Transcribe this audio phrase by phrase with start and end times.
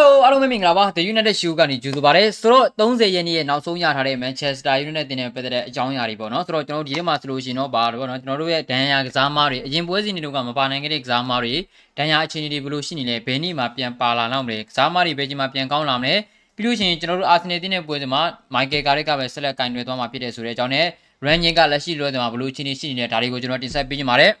[0.00, 11.54] Hello အားလုံးပဲမင်္ဂလာပါ The United Show ကနေကြိုဆိုပါရစေဆိုတော့30ရက်နေ့ရဲ့နောက်ဆုံးရထားတဲ့ Manchester United တင်တဲ့ပတ်သက်တဲ့အကြောင်းအရာတွေပေါ့နော်ဆိုတော့ကျွန်တော်တို့ဒီထဲမှာဆိုလို့ရှိရင်တော့ဘာလို့ပေါ့နော်ကျွန်တော်တို့ရဲ့ဒဏ်ရာကစားမားတွေအရင်ပွဲစဉ်တွေကမပါနိုင်ခဲ့တဲ့ကစားမားတွေ
[11.98, 16.14] ဒဏ်ရာအခြေအနေတွေဘယ်လိုရှိနေလဲဘယ်နေ့မှပြန်ပါလာတော့မလဲကစားမားတွေဘယ်ချိန်မှပြန်ကောင်းလာမလဲ
[16.56, 18.22] ပြီးလို့ရှိရင်ကျွန်တော်တို့ Arsenal တင်တဲ့ပွဲစဉ်မှာ
[18.54, 20.86] Michael Carrick ကပဲဆက်လက်ကင်တွယ်သွားမှာဖြစ်တဲ့ဆိုတဲ့အကြောင်းနဲ့
[21.26, 24.32] Rangnick ကလက်ရှိလိုတဲ့မှာဘယ်လိုအခြေအနေရှိနေလဲဒါတွေကိုကျွန်တော်တင်ဆက်ပေးကြပါမယ်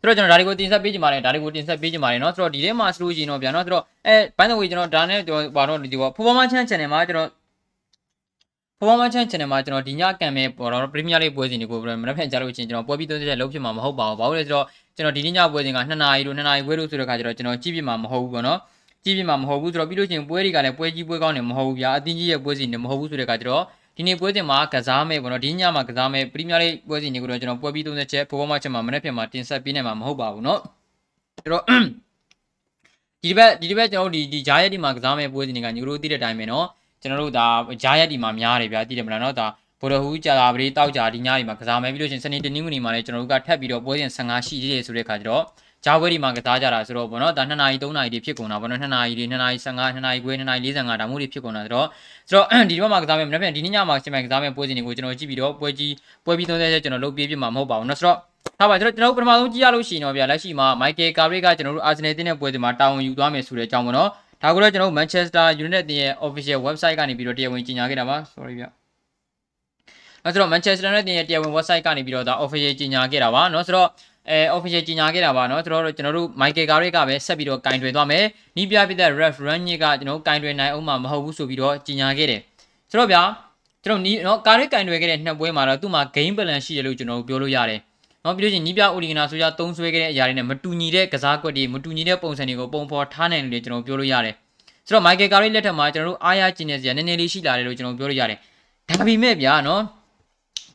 [0.00, 7.28] ဆိုတော့ကျွန်တော်ဒါတွေကိုတင်ဆက်ပေးကြပါမယ်ဒါတွေကိုတင်ဆက်ပေးကြပါမယ်เนาะဆိုတော့ဒီထဲမှာဆိုလို့ရှိရင်တော့ဗျာเนาะဆိုတော့အဲ by the way ကျွန်တော်ဒါနဲ့ကျွန်တော်ဘာတော့ဒီပေါ့ performance channel မှာကျွန်တော်
[8.78, 18.58] performance channel မှာကျွန်တော်ဒီညကံမဲ့ပေါ်တော့ Premier League ပွဲစဉ်တွေကိုမနေ့ဖက်ကြားလို့ချင်းကျွန်တော်ပွဲပြီးသုံးချက်လုံးဖြစ်မှာမဟုတ်ပါဘူးဘာလို့လဲဆိုတော့ကျွန်တော်ဒီနေ့ညပွဲစဉ်က2နာရီတို့2နာရီပွဲတို့ဆိုတဲ့ခါကျတော့ကျွန်တော်ကြည့်ပြမှာမဟုတ်ဘူးပေါ့နော်
[19.04, 23.62] ကြည့်ပြမှာမဟုတ်ဘူးဆိုတော့ပြီးလို့ချင်းပွဲတွေကလည်းပွဲကြီးပွဲကောင်းနေမဟုတ်ဘူးဗျာအတင်းကြီးရဲ့ပွဲစဉ်တွေမဟုတ်ဘူးဆိုတဲ့ခါကျတော့
[23.96, 30.60] ဒီနေ့ပွဲစဉ်မှာကစားမယ်ပေါ့နော်ဒီညမှာကစားမယ်ပရီးမီးယားလိဂ်ပွဲစဉ်တွေကိုတော့ကျွန်တော်ပွဲပြီးသုံးချက်ပေါ်ပေါ်မှချက်မှာမနေ့ပြန်မှာတင်ဆက်ပေးနိုင်မှာမဟုတ်ပါဘူးเนาะ
[31.42, 31.64] အဲ့တော့
[33.22, 36.64] ဒီဒီဘက်ဒီဒီဘက်ကျွန်တော်တို့ဒီဒီဂျာရက်ဒီမှာကစားမယ်ပွဲစဉ်တွေကညီတို့သိတဲ့အတိုင်းပဲเนาะ
[37.00, 37.46] ကျွန်တော်တို့ဒါ
[37.82, 39.46] ဂျာရက်ဒီမှာများတယ်ဗျာသိတယ်မလားเนาะဒါ
[39.80, 45.42] ဘော်ဒဟူးကြာလာပရိတောက်ကြဒီညဒီမှာကစားမယ်ပြီးလို့ချင်းစနေတနင်္ဂနွေမှာလည်းကျွန်တော်တို့ကထပ်ပြီးတော့ပွဲစဉ်15ရှိသေးတယ်ဆိုတဲ့ခါကျတော့
[45.84, 51.86] ဂျာဝဲဒီမှာကစားကြတာဆိုတော့ဗောနော်ဒါ2နာရီ3နာရီတွေဖြစ်ကုန်တာဗောနော်2နာရီတွေ2နာရီ15 2နာရီခွဲ2နာရီ45ဒါမျိုးတွေဖြစ်ကုန်တာဆိုတော့
[52.28, 55.92] ဆိုတော့ဒီဘက်မှာကစားမယ်မနေ့ကဒီနေ့ညမှာချိန်မှကစားမယ်ပွဲစဉ်တွေကိုကျွန်တော်ကြည့်ပြီးတော့ပွဲကြီး
[56.24, 58.18] ပွဲပြီး30ချက်ကျွန်တော်လုပ်ပြပြမှာမဟုတ်ပါဘူးเนาะဆိုတော့
[58.58, 64.08] ထားပါကျွန်တော်ကျွန်တော်ပထမဆုံးကြည့်ရလို့ရှိရင်တော့ဗျာလက်ရှိမှာ Michael Carrick ကကျွန်တော်တို့ Arsenal တင်းတဲ့ပွဲစဉ်မှာတာဝန်ယူသွားမယ်ဆိုတဲ့အကြောင်းဗောနော်
[64.42, 68.64] ဒါကိုတော့ကျွန်တော် Manchester United ရဲ့ official website ကနေပြီးတော့တရားဝင်ကြေညာခဲ့တာပါ sorry ဗျ
[70.24, 73.88] အဲ့ဆိုတော့ Manchester United ရဲ့တရားဝင် website ကနေပြီးတော့ဒါ official ကြေညာခဲ့တာပါเนาะဆိုတော့
[74.30, 78.24] အဲ official ကြီးညာခဲ့တာပါเนาะကျွန်တော်တို့ကျွန်တော်တို့ Michael Carrick ကပဲဆက်ပြီးတော့ကင်တွယ်သွားမယ်။
[78.56, 82.40] နီးပြပြတဲ့ ref run ညကကျွန်တော်တို့ကင်တွယ်နိုင်အောင်မှာမဟုတ်ဘူးဆိုပြီးတော့ကြီးညာခဲ့တယ်။
[82.90, 83.22] ဆိုတော့ဗျာ
[83.84, 87.80] ကျွန်တော်နီးเนาะ Carrick ကင်တွယ်ခဲ့တဲ့နှစ်ပွဲမှာတော့သူ့မှာ game balance ရှိတယ်လို့ကျွန်တော်တို့ပြောလို့ရတယ်။
[88.22, 94.34] เนาะပြီးလို့ချင်းနီးပြ Oligana ဆိုကြသုံးဆွဲခဲ့တဲ့အရာတွေနဲ့မတူညီတဲ့ကစားကွက်တွေမတူညီတဲ့ပုံစံတွေကိုပုံဖော်ထားနိုင်တယ်လို့ကျွန်တော်ပြောလို့ရတယ်။
[94.86, 98.38] ဆိုတော့ Michael Carrick လက်ထက်မှာကျွန်တော်တို့အားရကျင်နေစရာနည်းနည်းလေးရှိလာတယ်လို့ကျွန်တော်ပြောလို့ရတယ်။
[98.88, 99.80] ဒါပေမဲ့ဗျာเนาะ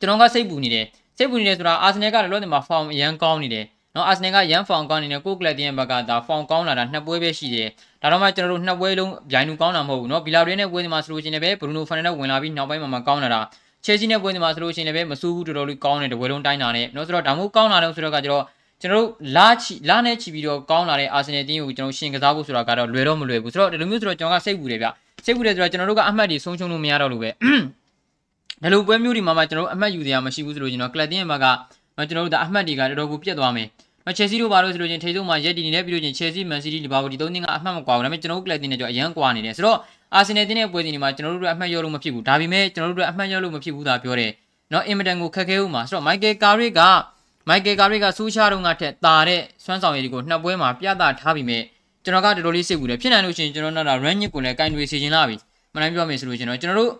[0.00, 0.86] ျွန်တော်ကစိတ်ပူနေတယ်။
[1.17, 7.67] စိတ်ပူနေတယ်ဆိုတာအာဆင်နယ်ကလည်းလောတဲ့မှာ form အရန်ကောင်းနေတယ်။နော်အာဆင်နယ်ကရန်ဖောင်ကောင်းနေတဲ့ကိုကလပ်တင်းရဲ့ဘက်ကဒါဖောင်ကောင်းလာတာနှစ်ပွဲပဲရှိတယ်။
[8.01, 13.41] ဒါတော့မှကျွန်တော်တို့နှစ်ပွဲလုံးဗျိုင်းလူကောင်းတာမဟုတ်ဘူးနော်။ဘီလာရီနဲ့ပွဲဒီမှာဆိုလို့ရှိရင်လည်းဘရူနိုဖန်နဲ့ဝင်လာပြီးနောက်ပိုင်းမှာမှကောင်းလာတာ။
[13.85, 18.43] ချဲစီနဲ့ပွဲဒီမှာဆိုလို့ရှိရင်လည်းမဆူးဘူးတော်တော်လေးကောင်းနေတယ်ဝယ်လုံးတိုင်းတာနဲ့နော်ဆိုတော့ဒါမျိုးကောင်းလာတယ်ဆိုတော့ကကျတော့
[18.81, 24.87] ကျွန်တော်တို့လာချီလာနဲ့ချီပြီးတော့ကောင်းလာတဲ့အာဆင်နယ်တင်းကိုကျွန်တော်ရှင်ကစားဖို့ဆိုတာကတော့လွယ်တော့မလွယ်ဘူးဆိုတော့ဒီလိုမျိုးဆိုတော့ကျွန်တော်ကစိတ်ပူတယ်ဗျ
[25.25, 27.29] စိတ်ပူတယ်ဆိုတော့ကျွန်တော်တို့ကအမှတ်တွေဆုံးရှုံးလို့မရတော့လို့ပဲ
[28.63, 31.45] ဒီလိုပွဲမျိုးတွေမှာမှကျွန်တော်တို့အမှတ်ယူတရားမရှိဘူးဆိုလို့ကျွန်တော်ကလပ်တင်းရဲ့ဘက်က
[32.09, 33.67] ကျွန်တော်တို့ဒါအမှတ်တွေကတော်တော်ကိုပြတ်သွားမယ်
[34.05, 39.77] မချယ်ဆီတို့ဘာလို့ဆိုလို့ချင်းထိဆုံးမှာရက်ဒီနေတဲ့ပြီးလို့ချင်းချယ်ဆီမန်စီးတီးလီဗာပူးဒီသုံးသင်းကအမှတ်မကွာဘူးဒါပေမဲ့ကျွန်တော်တို့ကလပ်တင်းနဲ့ကြောအရန်ကွာနေတယ်ဆိုတော့
[40.13, 44.31] အာဆင်နယ်တင်းရဲ့ပွဲစဉ်တွေမှာကျွန်တော်တို့အမှတ်ရလို့မဖြစ်ဘူးဒါပေမဲ့ကျွန်တော်တို့အမှတ်ရလို့မဖြစ်ဘူးသာပြောတယ်
[44.71, 46.81] နော်အင်မတန်ကိုခက်ခဲဦးမှာဆိုတော့မိုက်ကယ်ကာရစ်က
[47.47, 51.59] မိုက်ကယ်ကာရစ်ကဆူးရှားတုံးကထက်တာတဲ့စွမ်းဆောင်ရည်တွေကိုနှစ်ပွဲမှာပြသထားပြီးမြဲ
[52.03, 55.35] ကျွန်တော်ကတော်တော်လေးစိတ်ပူတယ်ဖြစ်နိုင်လို့ရှိရင်ကျွန်တော်တို့က run ညစ်ကိုလည်းကင်တွေစီခြင်းလာပြီ
[55.73, 56.91] မနိုင်ပြောမယ်ဆိုလို့ကျွန်တော်ကျွန်တော်တို့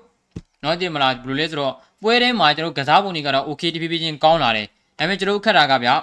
[0.67, 1.73] နော်တင်မလားဘယ်လိုလဲဆိုတော့
[2.03, 4.67] ပွဲထဲမှာကျွန်တော်ကစားပုံတွေကတော့ okay တဖြည်းဖြည်းချင်းကောင်းလာတယ်
[4.97, 5.93] ဒါပေမဲ့ကျွန်တော်ခက်တာကဗျာ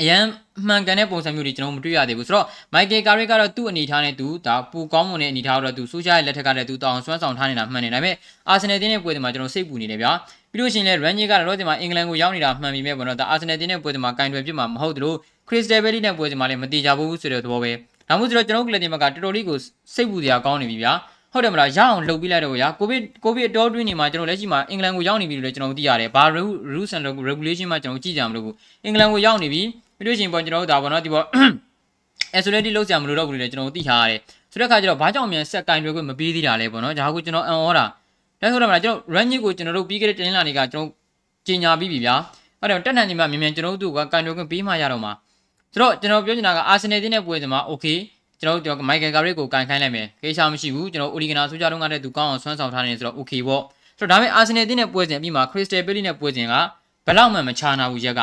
[0.00, 0.22] အရန်
[0.68, 8.14] မှန်ကန်တဲ့ပုံစံမျိုးတွေကျွန်တော်မတွေ့ရသေးဘူးဆိုတော့ Michael Carrick ကတော့သူ့အနေထားနဲ့သူဒါပူကောင်းမွန်တဲ့အနေထားတော့သူဆိုရှာရဲ့လက်ထက်ကလည်းသူတောင်းဆွမ်းဆောင်ထားနေတာမှန်တယ်ဒါပေမဲ့
[8.52, 10.12] Arsenal တင်းရဲ့ပွဲတွေမှာကျွန်တော်စိတ်ပူနေတယ်ဗျာ
[10.52, 15.14] ပြီးလို့ရှိရင်လည်း Rangnick ကတော့ဒီမှာအင်္ဂလန်ကိုရောက်နေတာမှန်ပြီမဲ့ပေါ့နော်ဒါ Arsenal တင်းရဲ့ပွဲတွေမှာကင်တွယ်ပြစ်မှာမဟုတ်သလို
[15.48, 17.72] Crystal Palace နဲ့ပွဲတွေမှာလည်းမတိကြဘူးဆိုတဲ့သဘောပဲ
[18.08, 19.58] ဒါမှမဟုတ်ကျွန်တော်ကလပ်တင်ဘက်ကတော်တော်လေးကို
[19.94, 20.92] စိတ်ပူစရာကောင်းနေပြီဗျာ
[21.32, 26.24] ဟုတ်တယ်မလားရအောင်လှုပ်ပြီးလိုက်တော့ဗျာကိုဗစ်ကိုဗစ်အတော်တွင်းနေမှာကျွန်တော်လက်ရှိမှာအင်္ဂလန်ကိုရောက်နေပြီလို့လည်းကျွန်တော်သိရတယ်ဘာ
[26.72, 29.62] rules and regulation မှာကျွန်တော်ကြည့်ကြမလို့ဘူးအင်္ဂလန်ကိုရောက်နေပြီ
[29.96, 31.24] ပြီးလို့ရှိရင်ပေါ့ကျွန်တော်တို့ဒါပေါ့နော်ဒီပေါ့
[32.34, 34.20] အဲဆိုလည်းဒီလောက်ဆရာမလို့တော့ဘူးလေကျွန်တော်သိထားရတယ်
[34.52, 37.84] ဆိုတဲ့အခါကျတော့ဘာကြောင့်မြန်ဆက်ကင်တွေခွင့်မပေးသေးတာလဲပေါ့နော်ဒါကကျွန်တော်အန်အော်တာ
[38.40, 40.88] ဒါဆိုတော့မလားကျွန်တော် range ကိုကျွန်တော်တို့ပြီးခဲ့တဲ့တင်းလာနေကကျွန်တော်
[41.46, 42.14] ကြီးညာပြီးပြီဗျာ
[42.60, 45.12] အဲ့တော့တက်နိုင်နေမှမြန်မြန်ကျွန်တော်တို့ကကင်တွေခွင့်ပေးမှရတော့မှာ
[45.72, 47.98] ဆိုတော့ကျွန်တော်ပြောချင်တာကအာဆင်နယ်တင်းနဲ့ပွဲစဉ်မှာ okay
[48.40, 53.62] ကျွန်တော်တို့မိုက်ကယ်ကာရစ်ကိုကန်ခိုင်းလိုက်မယ်ကိစ္စမရှိဘူးကျွန်တော်အိုလီဂနာဆိုကြတော့ကတည်းကသူကောင်းအောင်ဆွမ်းဆောင်ထားနေဆိုတော့ okay ပေါ့
[53.98, 56.54] ဆိုတော့ဒါပေမဲ့အာဆင်နယ်တင်းနဲ့ပွဲစဉ်အပြီးမှာခရစ္စတယ်ပယ်လီနဲ့ပွဲစဉ်က
[57.06, 58.20] ဘယ်လောက်မှမချာနာဘူးရက်က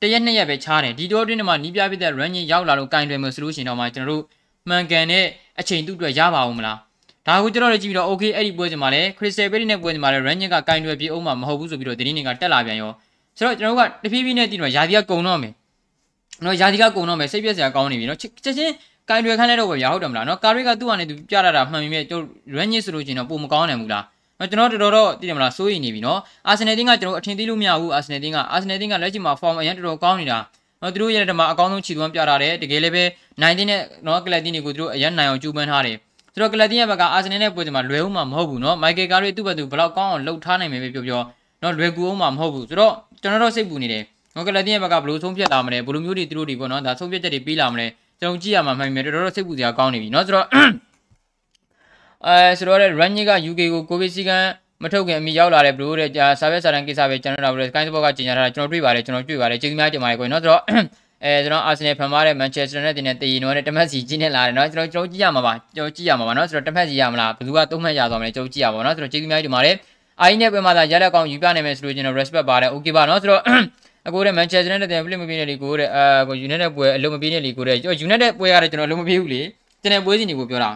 [0.00, 4.22] တရက်နှစ်ရက်ပဲချားတယ်ဒီတော့တွင်းမှာနီးပြပြတဲ့ run ကြီးရောက်လာလို့ကင်တွယ်မယ်ဆိုလို့ရှိရင်တော့မှကျွန်တော်တို့
[4.68, 5.24] မှန်ကန်တဲ့
[5.60, 6.78] အချိန်တူအတွက်ရပါအောင်မလား
[7.26, 12.92] ဒါကိုကျွန်တော်တို့ကြည့်ပြီးတော့ okay အဲ့ဒီပွဲစဉ်မှာလည်း Crystal Palace နဲ့ပွဲစဉ်မှာလည်း run ကကင်တွယ်ပြေအောင်မှာမဟုတ်ဘူးဆိုပြီးတော့တင်းနေကတက်လာပြန်ရော
[13.38, 15.52] ဆိုတော့ကျွန်တော်တို့ကတဖြည်းဖြည်းနဲ့တည်တော့ယာဒီကကုံတော့မယ်
[16.44, 18.72] နော်ယာဒီကကုံတော့မယ်စိတ်ပြက်စရာကောင်းနေပြီနော်ချက်ချင်း
[19.08, 24.04] ကင်တွေခိုင်းလိုက်တော့ပဲဗျာဟုတ်တယ်မလားနော်ကာရိကသူ့အနေနဲ့သူပြရတာမှန်ပြီမဲ့ကျွန်တော် run ဆိုလို့ချင်းတော့ပုံမကောင်းနိုင်ဘူးလား
[24.38, 26.18] နော်ကျွန်တော်တော်တော်တည်တယ်မလားစိုးရိမ်နေပြီနော်
[26.48, 30.38] အာဆင်နယ်တင်းကကျွန်တော်အထင်သေးလို့မရဘူးအာဆင်နယ်တင်းကအာဆင်နယ်တင်းကလက်ရှိမှာ form အရင်တော်တော်ကောင်းနေတာ
[30.82, 33.04] နော်သူတို့ရဲ့တမအကောင်းဆုံးခြေသွမ်းပြထားတယ်တကယ်လည်းပဲ
[33.42, 35.96] နိုင်တင်းနဲ့နော်ကလပ်တင်းတွေကိုသူတို့အရင်နိုင်အောင်ကြိုးပမ်းထားတယ်
[36.32, 41.20] ဆိုတော့ကလပ်တင်းရဲ့ဘက်ကအာဆင်နယ်နဲ့ပွဲစဉ်မှာလွယ်ဦးမှာမဟုတ်ဘူးနော်မိုက်ကယ်ကာရီသူ့ဘက်သူဘယ်လောက်ကောင်းအောင်လှုပ်ထားနိုင်မယ်ပဲပြောပြော
[41.62, 42.92] နော်လွယ်ကူအောင်မှာမဟုတ်ဘူးဆိုတော့
[43.22, 44.02] ကျွန်တော်တို့စိတ်ပူနေတယ်
[44.34, 47.86] နော်ကလတင်ရဲ့ဘက်ကဘလို့ဆုံးဖြတ်လာမလဲဘလို့မျိုးတွေသူတို့တွေပေါ့နော်ဒါဆုံးဖြတ်ချက်တွေပေးလာမလဲ
[48.19, 50.47] ကျွန်တော်ကြည့်ရမှာမှန်မယ်တော်တော်စိတ်ပူစရာကောင်းနေပြီเนาะဆိုတော့
[52.27, 54.43] အဲဆိုတော့ run က UK ကိုကိုဗစ်စီကန်
[54.83, 60.61] မထုတ်ခင်အမိရောက်လာတဲ့ဘလို့တဲ့စာပဲစာတန်ကိစ္စပဲကျွန်တော်တို့ Sky Sport ကကြီးညာထားတာကျွန်တော်တွေ့ပါတယ်ကျွန်တော်တွေ့ပါတယ်ကျေးဇူးများတင်ပါတယ်ကိုเนาะဆိုတော့
[61.23, 69.75] အဲကျွန်တော်အာဆင်နယ်ဖန်မားတဲ့ Manchester United နဲ့တည်နော်တဲ့တမက်စီကြီးနဲ့လာတယ်เนาะကျွန်တော်ကျွန်တော်ကြည့်ရမှာပါကျွန်တော်ကြည့်ရမှာပါเนาะဆိုတော့တမက်စီရမလားဘယ်သူကသုံးမှတ်ရသွားမလဲကျွန်တော်ကြည့်ရပါเนาะဆိုတော့ကျေးဇူးများတင်ပါတယ်
[70.21, 73.41] အိုင်းနဲ့ပဲမှာသာရလက်ကောင်ယူပြနိုင်မယ်ဆိုလို့ကျွန်တော် respect ပါတယ် okay ပါเนาะဆိုတော့
[74.07, 77.75] အခုတဲ့ Manchester United တဲ့ play မပြေတဲ့လီကိုတဲ့အာကို United ပွဲအလုံးမပြေတဲ့လီကိုတဲ့
[78.05, 79.41] United ပွဲရတယ်ကျွန်တော်အလုံးမပြေဘူးလေ
[79.81, 80.71] ကျွန်တော်ပွဲစဉ်တွေကိုပြောတာ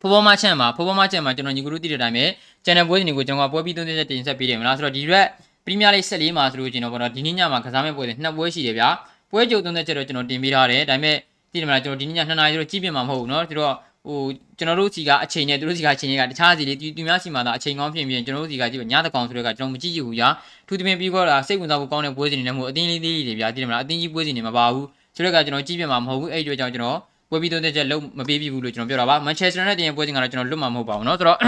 [0.00, 2.24] ဖိုးပေါ်မချန်မှာဖိုးပေါ်မချန်မှာကျွန်တော်ညီကူတို့တည်တဲ့အတိုင်းပဲ
[2.64, 5.26] channel ပွဲစဉ်တွေကိုကျွန်တော်ကပွဲပြီးသုံးသက်တင်ဆက်ပေးတယ်မလားဆိုတော့ဒီရက်
[5.64, 8.88] Premier League 14မှာဆိုလို့ကျွန်တော်ပေါ့နော်ဒီနေ့ညမှာကစားမဲ့ပွဲစဉ်နှစ်ပွဲရှိတယ်ဗျာ
[9.30, 11.16] ပွဲကြုံသုံးသက်ချက်တော့ကျွန်တော်တင်ပေးထားတယ်ဒါပေမဲ့
[11.52, 13.74] တည်တယ်မလားကျွန်တော်ဒီနေ့ည2နာရီဆိုတော့ကြည့်ပြမှာမဟုတ်ဘူးเนาะဆိုတော့
[14.06, 14.18] ဟို
[14.58, 20.28] ကျွန်တော်တို့စီကအချိန်နဲ့သူတို့စီကအချိန်တွေကတခြားစီလေးသူများစီမှာသာအချိန်ကောင်းဖြစ်ပြီးကျွန်တော်တို့စီကကြည့်ညတကောင်ဆိုတော့ကကျွန်တော်မကြည့်ရဘူးညာ
[20.66, 24.86] ထူးသဖြင့်ပြီးတော့စိတ်ဝင်စားဖို့ကောင်းတဲ့ပွဲစဉ်တွေနဲ့မို့အတင်းလေးလေးတွေဗျာတည်တယ်မလားအတင်းကြီးပွဲစဉ်တွေမပါဘူး
[25.16, 26.98] ဆိုတော့ကကျွန်တော်ကြည့်ပြမှာမဟုတ်ဘူးအဲ့ဒီအတွက်ကြောင့်ကျွန်တော်
[27.30, 31.38] ပွဲပြီးတော့တဲ့ချက်လုံးမပေးပြဘူးလို့ကျွန်တော်ပြောတာပါမန်ချက်စတာနဲ့တင်ပွဲစဉ်ကတော့ကျွန်တော်လွတ်မှာမဟုတ်ပါဘူးเนาะဆိုတော့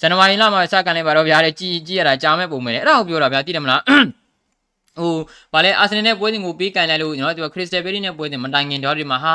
[0.00, 3.82] ဇန်နဝါရီလမှာစကန်လိုက်ပါတော့ဗျာတဲ့ကြည်ကြည်ရတာကြားမဲ့ပုံမဲ့အဲ့ဒါကိုပြောတာဗျာတည်တယ်မလား
[4.98, 5.14] ဟို
[5.52, 9.34] ဗာလဲအာဆင်နယ်နဲ့ပွဲစဉ်ကိုပေးကန်လိုက်လို့ကျွန်တော်တို့ခရစ္စတယ်ဘယ်ရီနဲ့ပွဲစဉ်မတိုင်ခင်တော့ဒီမှာဟာ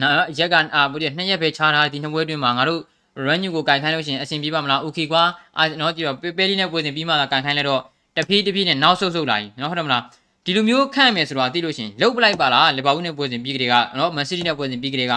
[0.00, 0.08] နာ
[0.38, 2.80] ရက်ကအာဘုရားနှစ်ရက်ပဲခြားထားဒီနှစ်ပွဲတွင်မှာငါတို့
[3.26, 5.22] run ညူကိုကန်ခိုင်းလို့ရှိရင်အဆင်ပြေပါမလား okay ကွာ
[5.58, 7.82] အာနော်ဒီတော့ပဲလီနဲ့ပွဲစဉ်ပြီးမှသာကန်ခိုင်းလိုက်တော့
[8.16, 10.02] တဖြည်းတဖြည်းနဲ့နောက်ဆုတ်ဆုတ်လာပြီနော်ဟုတ်တယ်မလား
[10.44, 15.14] ဒီလိုမျိုးခန့်မယ်ဆိုတော့သိလို့ရှိရင်လုတ်ပလိုက်ပါလားလီဗာပူးနဲ့ပွဲစဉ်ပြီးကြတဲ့ကနော်မန်စီးတီးနဲ့ပွဲစဉ်ပြီးကြတဲ့က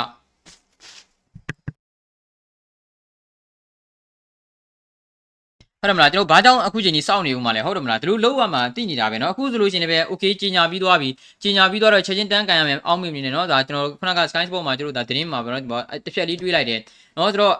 [5.84, 11.08] ဟုတ်တယ်မလားကျွန်တော်ဘာကြောင့်အခုချိန်ကြီးစောင့်နေဦးမှာလဲဟုတ်တယ်မလားသူတို့လောက်ရမှာသိနေတာပဲเนาะအခုဆိုလို့ရှိရင်လည်း okay ကြီးညာပြီးသွားပြီ
[11.42, 15.62] ကြီးညာပြီးသွားတော့ချက်ချင်းတန်းကန်ရမယ်အောင်းမိနေတယ်เนาะဒါကျွန်တော်ခုနက Sky Sport မှာကျွန်တော်ဒါသတင်းမှာပဲเนาะ
[16.04, 16.80] တစ်ဖြက်လေးတွေးလိုက်တယ်
[17.14, 17.54] เนาะဆိုတော့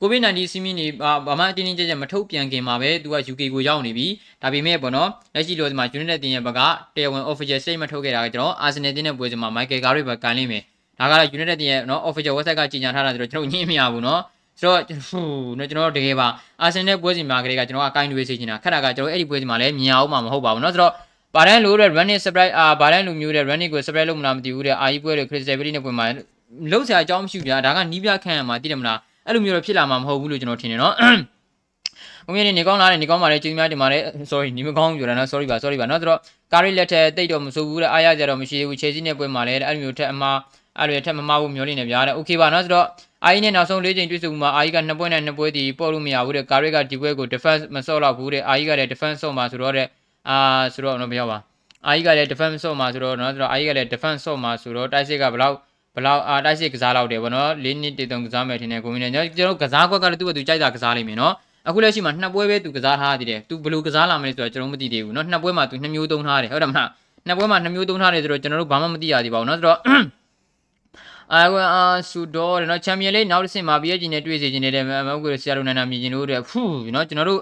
[0.00, 0.86] COVID-19 စီးမင်းနေ
[1.26, 4.06] ဘာမှအတင်းတင်းကြပ်ကြပ်မထုတ်ပြန်ခင်မှာပဲသူက UK ကိုရောက်နေပြီ
[4.42, 6.60] ဒါပေမဲ့ပေါ့နော်လက်ရှိလို့ဒီမှာ United တင်ရဲ့ဘက်က
[6.94, 10.62] တရားဝင် official statement ထုတ်ခဲ့တာကကျွန်တော် Arsenal တင်တဲ့ပွဲစဉ်မှာ Michael Carrick ပဲကန်လိမ့်မယ်
[10.98, 14.20] ဒါကတော့ United တင်ရဲ့နော် official website ကကြီးညာထားတာဆိုတော့ကျွန်တော်ညင်းမရဘူးနော်
[14.60, 15.26] ဆိုတော့ဟို
[15.58, 16.28] နော်ကျွန်တော်တကယ်ပါ
[16.62, 20.92] အာဆင်နယ်ပွဲစဉ်မှာကလေးကကျွန်တော်ကကိုင်းတွေးစေချင်တာခက်တာကကျွန်တော်အဲ့ဒီပွဲစဉ်မှာလည်းမြင်အောင်မှာမဟုတ်ပါဘူးเนาะဆိုတော့
[21.34, 26.06] ဘာတန်းလို့တဲ့ running surprise အာဘာတန်းလူမျိုးတဲ့ running ကို surprise လုပ်မလားမသိဘူးတဲ့အာကြီးပွဲတဲ့ crystal belly နဲ့ပွဲမှာ
[26.72, 30.94] လုံးစရာအကြောင်းမရှိဘူးဗျာဒါကနီးပြခန့်ရမှာသိတယ်မလားအဲ့လိုမျိုးတော့ဖြစ်လာမှာမဟုတ်ဘူးလို့ကျွန်တော်ထင်တယ်เนาะ
[32.26, 36.20] ဘုံရနေနေကောင်းလာတယ်နေကောင်းပါလေကျေးဇူးများတင်ပါတယ် sorry နေမကောင်းပြောတာနော် sorry ပါ sorry ပါเนาะဆိုတော့
[36.52, 40.38] ကာရီလက်ထက်တိတ်တော့မဆိုးဘူးတဲ့အားရကြတော့မရှိဘူး Chelsea နဲ့ပွဲမှာလည်းအဲ့လိုမျိုးထက်အမှား
[40.78, 42.86] အဲ့လိုထက်မမှားဘူးမျိုးလေးနဲ့ဗျာတဲ့ okay ပါเนาะဆိုတော့
[43.24, 49.86] အာကြီးနဲ့နောက်ဆုံး၄ချိန်တွေ့ဆုံမှာအာကြီးကနှစ်ပွဲနဲ့နှစ်ပွဲတီပို့လို့မရဘူးတဲ့ကာရစ်ကဒီပွဲကို defense မဆော့တော့ဘူးတဲ့အာကြီးကလည်း defense ဆော့မှာဆိုတော့တဲ့
[50.28, 50.36] အာ
[50.74, 51.38] ဆိုတော့တော့မပြောပါ
[51.86, 55.56] အာကြီးကလည်း defense ဆော့မှာဆိုတော့เนาะဆိုတော့အာကြီးကလည်း defense ဆော့မှာဆိုတော့တိုက်စစ်ကဘလောက်
[55.96, 61.34] ဘလောက်အာတိုက်စစ်ကစားလောက်တယ်ဗောနော်၄နှစ်တည်တုံကစားမယ်ထင်တယ်ကိုမင်းနဲ့ကျွန်တော်ကစားကွက်ကလည်းသူ့ဘသူကြိုက်တာကစားလိမ့်မယ်နော်
[61.68, 66.88] အခုလက်ရှိမှာနှစ်ပွဲပဲသူကစားထားသေးတယ်သူဘယ်လိုကစားလာမလဲဆိုတော့ကျွန်တော်မသိသေးဘူးเนาะနှစ်ပွဲမှာသူနှစ်မျိုးသုံးထားတယ်ဟုတ်တယ်မလား
[67.26, 69.78] နှစ်ပွဲမှာနှစ်မျိုးသုံးထားတယ်ဆိုတော့ကျွန်တော်တို့ဘာမှမသိရသေးပါဘူးเนาะဆိုတော့
[71.33, 77.41] အာဂွန်အာဆူဒေါ်တဲ့နော်ချန်ပီယံလိနောက်တစ်ဆင့်မှာ PSG နဲ့တွေ့စီခြင်းနဲ့မဟုတ်ဘူးဆရာတို့နာနာမြင်ခြင်းလို့တဲ့ဖူးနော်ကျွန်တော်တို့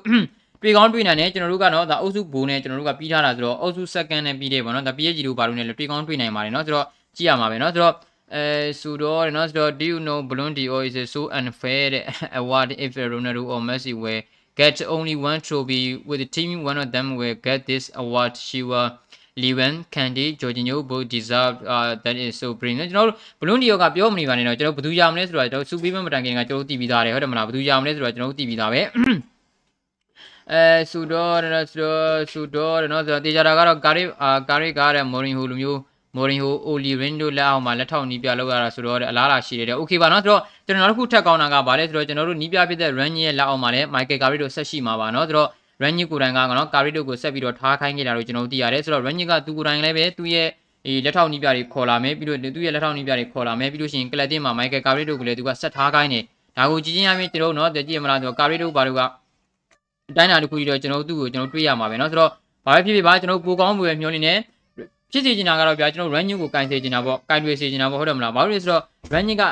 [0.61, 7.95] တွေ့ကောင်းတွေ့နိုင်တယ်ကျွန်တော်တို့ကတော့ဒါအုပ်စုဘိုးနဲ့ကျွန်တော်တို့ကပြီးထားတာဆိုတော့အုပ်စု second နဲ့ပြီးတယ်ပေါ့နော်ဒါ PSG တို့ဘာလို့လဲတွေ့ကောင်းတွေ့နိုင်ပါတယ်နော်ဆိုတော့ကြည့်ရမှာပဲနော်ဆိုတော့
[8.35, 8.43] အဲ
[8.81, 12.03] ဆိုတော့နော်ဆိုတော့ do you know balloon dior is so unfair တဲ့
[12.39, 14.21] award if ronaldo or messi were
[14.59, 18.59] get only one trophy with the team one of them will get this award she
[18.69, 18.89] will
[19.41, 28.81] Lewan Kante Jorginho both deserve uh, that is so brilliant ကျွန်တော်တို့ဘလွန်ဒီယောကပြောမနေပါနဲ့တော့ကျွန်တော်ဘယ်သူရမလဲဆိုတော့ကျွန်တော်စူပီးမမတိုင်ခင်ကကျွန်တော်တို့တည်ပြီးသားတယ်ဟုတ်တယ်မလားဘယ်သူရမလဲဆိုတော့ကျွန်တော်တို့တည်ပြီးသားပဲ
[30.51, 31.37] အဲဆိုတော့
[31.71, 34.03] ဆိုတော့ဆိုတော့နော်ဆိုတော့တေချာတာကတော့ကာရီ
[34.49, 35.79] ကာရီကတဲ့မော်ရင်ဟိုလိုမျိုး
[36.15, 45.49] မော်ရင်ဟိုအိုလီရင်တို့လက်အောက်မှာလက်ထောက်နီးပြလောက်ရတာဆိုတော့အလားလာရှိတယ်။ Okay ပါနော်။ဆိုတော့ကျွန်တော်နောက်တစ်ခုထပ်ကောင်းတာကဗာလဲဆိုတော့ကျွန်တော်တို့နီးပြဖြစ်တဲ့ run ရဲ့လက်အောက်မှာလည်း Michael Carey တို့ဆက်ရှိမှာပါနော်။ဆိုတော့
[45.81, 50.47] Ranji ကိုယ်တိုင်ကနော်ကာရီတို့ကိုဆက်ပြီးတော့ထားခိုင်းခဲ့တာလို့ကျွန်တော်တို့သိရတယ်ဆိုတော့ Ranji ကသူကိုယ်တိုင်လည်းပဲသူ့ရဲ့
[50.85, 56.19] ဒီလက်ထောက်နီးပြတွေခေါ်လာမယ်ပြီးတော့သူ့ရဲ့လက်ထောက်နီးပြတွေခေါ်လာမယ်ပြီးလို့ရှိရင်ကလပ်တင်မှာ Michael Carrick တို့ကိုလည်းသူကဆက်ထားခိုင်းနေ
[56.57, 59.01] ဒါကိုကြည်ချင်းရမြင်ကျွန်တော်တို့နော်ကြည့်ရမလားဆိုတော့ကာရီတို့ဘာတို့က
[60.11, 62.31] အတိုင်းအတာတစ်ခုကြီးတော့ကျွန်တော်တို့သူ့ကိုကျွန်တော်တွေးရမှာပဲနော်ဆိုတော့
[62.65, 64.33] ဘာပဲဖြစ်ဖြစ်ပါကျွန်တော်ပိုကောင်းမှုပဲမျှော်နေနေ
[65.11, 68.83] ဖြစ်စေချင်တာကတော့ဗျာကျွန်တော် Ranji ကိုကင်စေချင်တာပေါ့ကင်တွေစေချင်တာပေါ့ဟုတ်တယ်မလားဘာလို့လဲဆိုတော့
[69.13, 69.43] Ranji က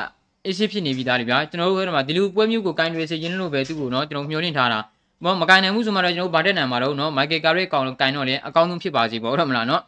[0.48, 4.78] issue ဖြစ်နေပြီးသားလေဗျာကျွန်တော်တို့ဟိုမှာဒီလိုပွဲမျိုးကိုကင်တွေစေချင်လို့ပဲသူ့ကိုနော်ကျွန်တော်မျှော်လင့်ထားတာ
[5.24, 9.82] မမကင်နိုင်ဘူးဆိုမှတော့ကျွန်တော်ဗာတက်နိုင်မှာတော့နော်မိုက်ကယ်ကာရီအကောင်ကင်တော့လေအကောင်းဆုံးဖြစ်ပါစီပေါ့ဟုတ်မလားနော်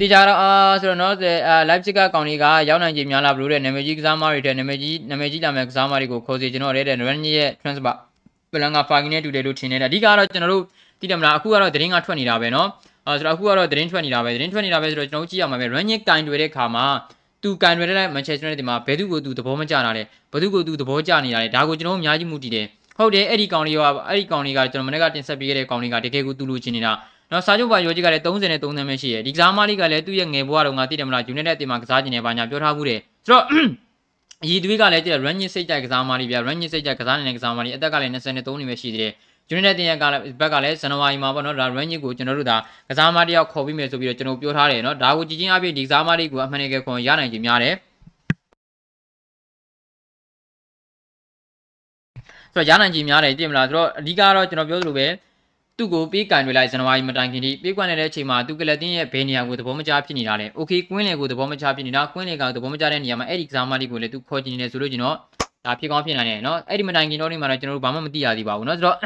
[0.00, 0.50] တေချာတော့အာ
[0.82, 1.12] ဆိုတော့နော်
[1.48, 7.94] အာ live ကကောင်လေးကရောက်နိုင်ခြင်းများလားဘလို့တဲ့နာမည်ကြီးကစားမတွေတဲ့နာမည်ကြီးနာမည်ကြီးလာမဲ့ကစားမတွေကိုခေါ်စီကျွန်တော်တဲ့ run ရဲ့ transfer
[8.52, 10.62] ပလန်က fagin နဲ့တူတယ်လို့ထင်နေတယ်အဓိကတော့ကျွန်တော်တို့
[11.00, 12.68] သိတယ်မလားအခုကတော့သတင်းကထွက်နေတာပဲနော်
[13.06, 16.84] အဲဆိုတော့အခုကတော့သတင်းထွက်နေတာပဲသတင်းထွက်နေတာပဲဆိုတော့ကျွန်တော်ကြည့်ရမှာပဲ run ရဲ့ကင်တွေတဲ့ခါမှာ
[17.42, 22.66] သူကန်တွေတဲ့ Manchester United မှာဘယ်သူကိုသူသဘောမကျတာလဲဘယ်သူကိုသူသဘောကျနေတာလဲဒါကိုကျွန်တော်အများကြီးမူတည်တယ်
[22.98, 26.92] ဟုတ်တယ်အဲ့ဒီကောင်လေးကအဲ့ဒီကောင်လေးကကျွန်တော်မနေ့ကတင်ဆက်ပေးခဲ့တဲ့ကောင်လေးကတကယ်ကိုသူ့လိုချင်နေတာ
[27.32, 33.44] နော်စာချုပ်ပါရောကြီးကလည်း30နဲ့30ပဲရှိရယ်ဒီကစားမလေးကလည်းသူ့ရဲ့ငယ်ဘဝတော့ငါသိတယ်မလား United အတင်မှာကစားကျင်နေပါညာပြောထားဘူးတယ်ဆိုတော့
[34.44, 39.12] အည်သွေးကလည်းကြည့် run ညစ်စိတ်ကြိုက်ကစားမလေးဗျ run ညစ်စိတ်ကြိုက်ကစားနေတဲ့ကစားမလေးအသက်ကလည်း23နှစ်ပဲရှိသေးတယ်
[39.52, 42.56] United တင်ရကလည်းဘက်ကလည်းဇန်နဝါရီမှာပေါ့နော်ဒါ run ညစ်ကိုကျွန်တော်တို့ဒါ
[42.88, 47.74] ကစားမတယောက်ခေါ်ပြီးမယ်ဆိုပြီးတော့ကျွန်တော်ပြောထားတယ်နော်ဒါကိုကြည့်ချင်းအပြည့်ဒီကစားမလေးကိုအမှန်တကယ်ခွန်ရနိုင်ခြင်းများတယ်
[52.56, 55.06] ဆိုတော့ရနိုင်ခြင်းများတယ်ပြင်မလားဆိုတော့အဓိကတော့ကျွန်တော်ပြောသလိုပဲ
[55.76, 65.16] သူ့ကိုပေးကန်တွေလိုက်ဇန်နဝါရီမတိုင်ခင်ထိပေးကွက်နေတဲ့အချိန်မှာသူကလတင်ရဲ့ဘယ်နေရာကိုသဘောမကျဖြစ်နေတာလဲ။ Okay ကွင်းလေကိုသဘောမကျဖြစ်နေတာကွင်းလေကသဘောမကျတဲ့နေရာမှာအဲ့ဒီကစားမလေးကိုလည်းသူခေါ်ချင်နေတယ်ဆိုလို့ကျွန်တော်
[65.66, 68.96] ဒါဖြစ်ကောင်းဖြစ်နိုင်တယ်နော်။အဲ့ဒီမတိုင်ခင်တော့ဒီမှာတော့ကျွန်တော်တို့ဘာမှမသိရသေးပါဘူးနော်။ဆိုတော့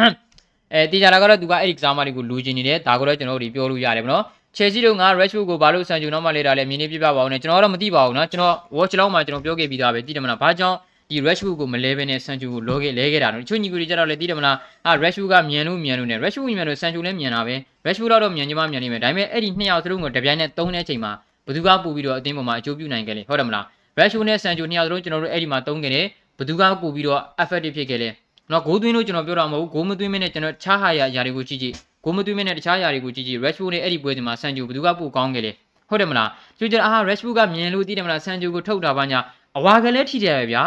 [0.73, 4.25] အဲတေချာတာကတော့သူကအဲ့ဒီကစားမလေးကိုလူချင်နေတယ်ဒါကိုတော့ကျွန်တော်တို့ပြောလို့ရတယ်ဗောနော်။
[4.57, 10.77] ချယ်ဆီတို့က Rashford ကိုဘာလို့ဆန်ဂျူနောက်မှလေတာလဲမြင်နေပြပြပါဦးနဲ့ကျွန်တော်တော့မသိပါဘူးနော်။ကျွန်တော် watch လောက်မှကျွန်တော်ပြောခဲ့ပြီးသားပဲသိတယ်မလား။ဘာကြောင့်
[11.11, 17.55] ဒီ Rashford ကိုမလဲဘဲနဲ့ဆန်ချူကိုလောခဲ့လဲခဲ့တာနော်တချို့ညီကိုတွေကြတော့လေသိတယ်မလားအာ Rashford ကမြန်လို့မြန်လို့နဲ့ Rashford မြန်လို့ဆန်ချူလည်းမြန်တာပဲ
[17.87, 21.13] Rashford တော့မြန်ကြမှာမြန်နေမယ်ဒါပေမဲ့အဲ့ဒီနှစ်ယောက်စလုံးကိုတပြိုင်နက်သုံးတဲ့အချိန်မှာ
[21.47, 23.65] ဘယ်သူကပို့ပြီးတော့အသင်းပေါ်မှာအကျိုးပြုနိုင်ခဲ့လဲဟုတ်တယ်မလား
[23.99, 26.07] Rashford နဲ့ဆန်ချူနှစ်ယောက်စလုံးကျွန်တော်တို့အဲ့ဒီမှာသုံးခဲ့တယ်
[26.39, 28.09] ဘယ်သူကပို့ပြီးတော့ effective ဖြစ်ခဲ့လဲ
[28.51, 31.75] နော်ဂိုးသွင်းလို့ကျွန်တော်ပြောတာမဟုတ်ဘူးဂိုးမသွင်းမနဲ့ကျွန်တော်ခြားဟာရຢာတွေကိုကြည့်ကြည့်
[32.05, 35.53] ဂိုးမသွင်းမနဲ့တခြားຢာတွေကိုကြည့်ကြည့် Rashford နဲ့အဲ့ဒီပွဲစဉ်မှာဆန်ချူဘယ်သူကပို့ကောင်းခဲ့လဲ
[35.89, 39.21] ဟုတ်တယ်မလားသူကြအာ Rashford ကမြင်လို့သိတယ်မလားဆန်ချူကိုထုတ်တာပါညာ
[39.59, 40.63] အဝါကလေးထိတယ်ပဲဗျာ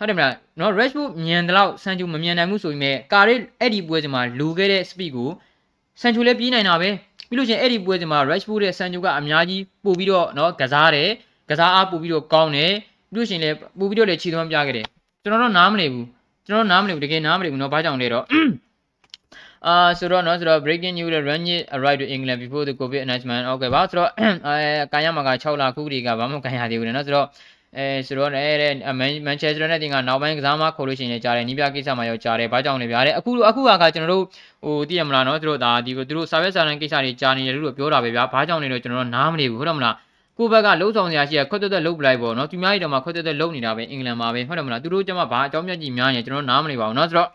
[0.00, 5.30] ဟုတ်တယ်မလားနော် Rashford မြန်တယ်လို့ဆန်ချူမမြန်နိုင်ဘူးဆိုပေမဲ့ကာရီအဲ့ဒီပွဲစဉ်မှာလူခဲ့တဲ့ speed ကို
[6.00, 6.88] ဆန်ချူလည်းပြေးနိုင်တာပဲ
[7.28, 11.10] ပြီးလို့ချင်းအဲ့ဒီပွဲစဉ်မှာ Rashford ရဲ့ဆန်ချူကအများကြီးပို့ပြီးတော့နော်ကစားတယ်
[11.50, 12.72] ကစားအားပို့ပြီးတော့ကောင်းတယ်
[13.12, 14.86] ပြီးလို့ချင်းလည်းပို့ပြီးတော့လည်းခြေသွမ်းပြခဲ့တယ်
[15.22, 16.06] ကျွန်တော်တော့နားမလည်ဘူး
[16.46, 18.24] ကျွန်တော်နားမလည်ဘူးတကယ်နားမလည်ဘူးနော်ဘာကြောင့်လဲတော့
[19.66, 24.10] အာဆိုတော့နော်ဆိုတော့ breaking news run it arrive to England before the covid announcement okay ပါဆိုတော့
[24.46, 24.56] အဲ
[24.92, 27.26] ကန်ရမှာက6လခုတည်းကဘာမှကန်ရသေးဘူးနော်ဆိုတော့
[27.77, 28.73] အဲဆိုတော့လည်းတဲ့
[29.25, 34.23] မန်ချက်စတာနဲ့တင်ကနောက်ပိုင်းကစားမခေါ်လို့ရှိရင်လည်းကြားတယ်နီးပြကိစ္စမှာရောကြားတယ်ဘာကြောင့်လဲဗျာတဲ့အခုအခုကကျွန်တော်တို့
[34.63, 39.95] ဟိုသိရမလားနော်သူတို့ဒါဒီသူတို့ service စာရန်ကိစ္စတွေကြားနေတယ်လို့ပြောတာပဲဗျာဘာကြောင့်လဲတော့ကျွန်တော်တို့နားမနေဘူးဟုတ်တယ်မလား
[40.37, 47.29] ကိုဘက်ကလှုပ်ဆောင်စရာရှိရခွတ်တက်တက်လှုပ်ပလိုက်ပေါ့နော်သူများကြီးတော့မှခွတ်တက်တက်လှုပ်နေတာပဲအင်္ဂလန်မှာပဲဟုတ်တယ်မလားသူတို့ကျမဘာအကြောင်းပြကြီးများနေကျွန်တော်နားမနေပါဘူးနော်ဆိုတော့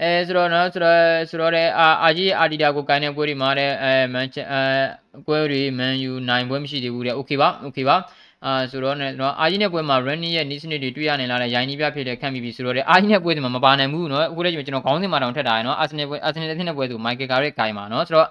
[0.00, 0.98] အဲဆိုတော့နော်ဆိုတော့
[1.30, 4.62] ဆိုတော့တဲ့အာအာကြီးအာဒီတာကိုကိုင်းတဲ့ပွဲတွေမှာတဲ့အဲမန်ချက်အဲ
[5.26, 7.96] ပွဲတွေမန်ယူနိုင်ပွဲမရှိသေးဘူးတဲ့โอเคပါโอเคပါ
[8.46, 18.28] အာဆိုတော့ねနော်အာကြီးနဲ့ပွဲမှာ running ရဲ့ niche တွေတွေ့ရနေလားတဲ့ရိုင်းနီးပြဖြစ်တဲ့ခံပြီးပြီဆိုတော့တဲ့အာကြီးနဲ့ပွဲတွေမှာမပါနိုင်ဘူးနော်အခုလည်းကျွန်တော်ခေါင်းစဉ်မှာတောင်ထက်တာရယ်နော် Arsenal ပွဲ Arsenal တဲ့ဖြစ်တဲ့ပွဲဆို Michael Carrick ခိုင်ပါနော်ဆိုတော့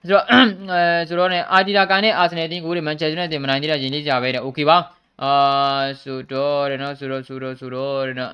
[0.00, 4.78] ဆိုတော့အဲဆိုတော့ねအာဒီတာကန်နဲ့ Arsenal တင်းကိုတွေ Manchester United မနိုင်သေးတာရင်းလေးကြပဲတဲ့โอเคပါ
[5.22, 5.32] အာ
[6.02, 8.32] ဆိုတော့တဲ့နော်ဆိုတော့ဆိုတော့ဆိုတော့တဲ့နော်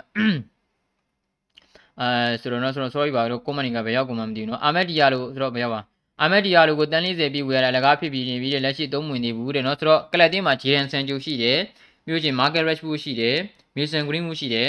[2.01, 5.81] အဲဆိုတော့နော်ဆိုတော့ sorry ပါတော့ comment ကဘယ်ရောက်ကုန်မှမသိဘူးနော်အာမက်ဒီယာလို့ဆိုတော့ဘယ်ရောက်ပါ
[6.22, 11.60] အာမက်ဒီယာလိုကိုတန်40ပြီးဝယ်ရတာလကားဖြစ်ပြီးနေပြီးလက်ရှိသုံးဝင်နေဘူးတဲ့နော်ဆိုတော့ကလပ်တင်းမှာဂျေရန်ဆန်ဂျိုရှိတယ်
[12.08, 13.36] မျိုးချင်းမာကက်ရက်ချ်ဘူးရှိတယ်
[13.76, 14.68] မီဆန်ဂရင်းဘူးရှိတယ်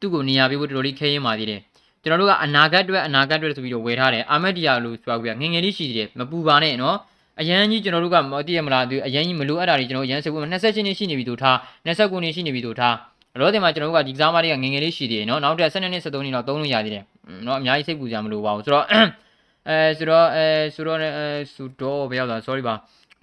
[0.00, 1.60] သူ့ကိုနေရာပေးဖို့တော်တော်လေးခဲရင်ပါသေးတယ်
[2.02, 6.96] ကျွန်တော်တို့ကအနာဂတ်အတွက်အနာဂတ်အတွက်ဆိုပြီးတော့ဝယ်ထားတယ်အာမက်ဒီယာလိုဆိုတော့ငငယ်လေးရှိသေးတယ်မပူပါနဲ့နော်
[7.40, 12.96] အရန်ကြီးကျွန်တော်တို့ကမသိရမလားသူအရန်ကြီးမလိုအပ်တာတွေကျွန်တော်အရန်စိတ်ဝင်20ချင်းရှိနေပြီတို့ထား29နှစ်ရှိနေပြီတို့ထား
[13.40, 17.04] လောတယ်မှာကျွန်တော်တို့ကဒီကစားမတွေကငငယ်လေးရှိသေးတယ်နော်နောက်ထပ်12နှစ်13နှစ်တော့သုံးလို့ရသေးတယ်
[17.46, 18.86] နော်အများကြီးစိတ်ပူကြမလို့ပါဘူးဆိုတော့
[19.68, 22.74] အဲဆိုတော့အဲဆိုတော့အဲဆိုတော့ဘယ်ရောက်လာ sorry ပါ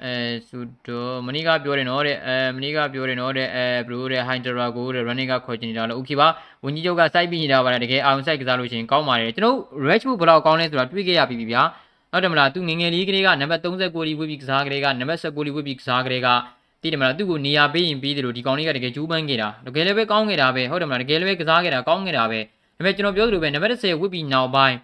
[0.04, 0.14] အဲ
[0.50, 6.28] ဆိုတော့မနီကပြောတယ်နော်တဲ့အဲမနီကပြောတယ်နော်တဲ့အဲဘရိုတဲ့ Hydra ကိုတဲ့ running ကခေါ်ချင်နေတာလို့ okay ပါ
[6.64, 9.58] ဝန်ကြီးချုပ်ကစိုက်ပြီးနေတာပါလားတကယ်အောင်စိုက်ကစားလို့ရှိရင်ကောင်းပါတယ်ကျွန်တော်
[9.88, 11.62] Redbook ဘယ်လောက်ကောင်းလဲဆိုတာတွေးခဲ့ရပြီဗျာ
[12.12, 16.28] ဟုတ်တယ်မလားသူငငယ်လေးကလေးကနံပါတ်39လီဝစ်ပြီးကစားကလေးကနံပါတ်19လီဝစ်ပြီးကစားကလေးက
[16.82, 22.40] တည်တယ်မလားသူ့ကိုနေရာပေးရင်ပြီးတယ်လို့ဒီကောင်လေးကတကယ်ကျူးပန်းခဲ့တာတကယ်လည်းပဲကောင်းခဲ့တာပဲဟုတ်တယ်မလားတကယ်လည်းပဲကစားခဲ့တာကောင်းခဲ့တာပဲ
[22.78, 24.78] ဒါပေမဲ့ကျွန်တော်ပြောသလိုပဲနံပါတ်10ဝစ်ပြီးနောက်ပိုင်း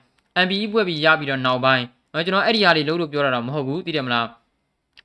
[0.44, 4.34] MBE ပွဲပြီးရပြီးတော့နောက်ပိုင်းကျွန်တော်အဲ့ဒီဟာတွေလုံးလို့ပြောတာတော့မဟုတ်ဘူးသိတယ်မလားဒါ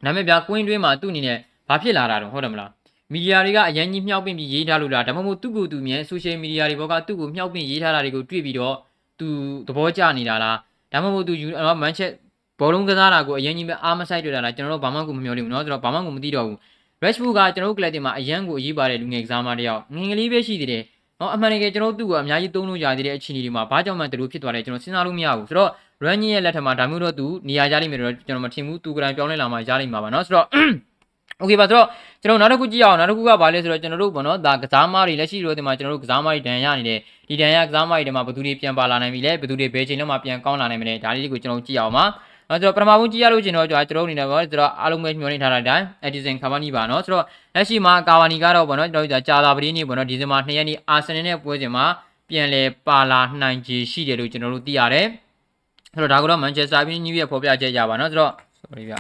[0.04, 1.38] ပေမဲ့ဗျာကွင်းတွင်းမှာသူ့အနေနဲ့
[1.70, 2.70] ဘာဖြစ်လာတာတော့ဟုတ်တယ်မလား
[3.12, 8.76] မီဒီယာတွေကအရင်ကြီးမြှောက်ပင့်ပြီးရေးထားလို့လားဒါမှမဟုတ်သူ့ကိုယ်သူမြင်ဆိုရှယ်မီဒီယာတွေဘောကသူ့ကိုမြှောက်ပင့်ရေးထားတာတွေကိုတွေ့ပြီးတော့
[9.20, 9.28] သူ
[9.68, 10.58] သဘောကျနေတာလား
[10.92, 11.34] ဒါမှမဟုတ်သူ
[11.82, 12.12] မန်ချက်
[12.60, 16.58] ဘောလုံးကစားတာကိုအရင်ကြီးပဲအားမဆိုင်တွေ့တာလားကျွန်တော်တို့ဘာမှကိုမမျှော်လင့်ဘူးเนาะဆိုတော့ဘာမှကိုမသိတော့ဘူး
[17.04, 20.84] Rashford ကကျွန်တော်တို့ကလပ်တင်မှာအရန်ကိုအရေးပါတဲ့လူငယ်ကစားမတယောက်ငငယ်လေးပဲရှိသေးတယ်
[21.23, 25.71] နော်အမှန်တကယ်ကျွန်တော်တို့သူ့ကိုအများကြီးသုံးလို့ရသေးတဲ့အခြေအနေတွေမှာဘာကြောင့်မှတူဖြစ်သွားလဲကျွန်တော်စဉ်းစားလို့မရဘူးဆိုတော့
[26.05, 30.47] run ရဲ့လက်ထက်မှာဒါမျိုးတော့သူနေရာရလိမ့်မယ်တော့ကျွန်တော်မထင်ဘူးသူကတိုင်ပြောင်းလဲလာမှရလိမ့်မှာပါနော်ဆိုတော့
[31.43, 31.87] Okay ပါဆိုတော့
[32.23, 36.99] ကျွန်တော်နောက်တစ်ခုကြည့်အောင်နောက်တစ်ခုကဘာလဲဆိုတော့ကျွန်တော်တို့ဘောနော်ဒါကစားမားတွေလက်ရှိတော့ဒီမှာကျွန်တော်တို့ကစားမားတွေဒဏ်ရနေတယ်
[37.29, 42.05] ဒီဒဏ်ရကစားမားတွေထဲမှာဘယ်သူတွေပြန်ပါလာနိုင်ပြီလဲဘယ်သူတွေဘယ်ချိန်လောက်မှပြန်ကောင်းလာနိုင်မလဲဒါလေးကိုကျွန်တော်ကြည့်အောင်ပါ
[42.53, 51.85] နော်ဆိုတော့ပထမဆုံးကြည့်ရလို့ကျွန်တော်ကျွန်တော်အနေနဲ့ပေါ့ဆိုတော့အားလုံးပဲညွှန်နေထားတဲ့အတိုင်း Edison Cavani ပါနော်ဆိုတော့လက်ရှိမှာ Cavani ကတော့ပေါ့နော်ကျွန်တော်တို့ကြာသာပတိနေ့ပေါ့နော်ဒီဇင်ဘာ2ရက်နေ့ Arsenal နဲ့ပွဲစဉ်မှာ
[52.29, 55.07] ပြန်လဲပါလာနိုင်ခြေရှိတယ်လို့ကျွန်တော်တို့သိရတယ်
[55.95, 58.33] ဆိုတော့ဒါကတော့ Manchester United ညရဲ့ဖော်ပြချက်ရပါနော်ဆိုတော့
[58.63, 58.95] sorry ဗျ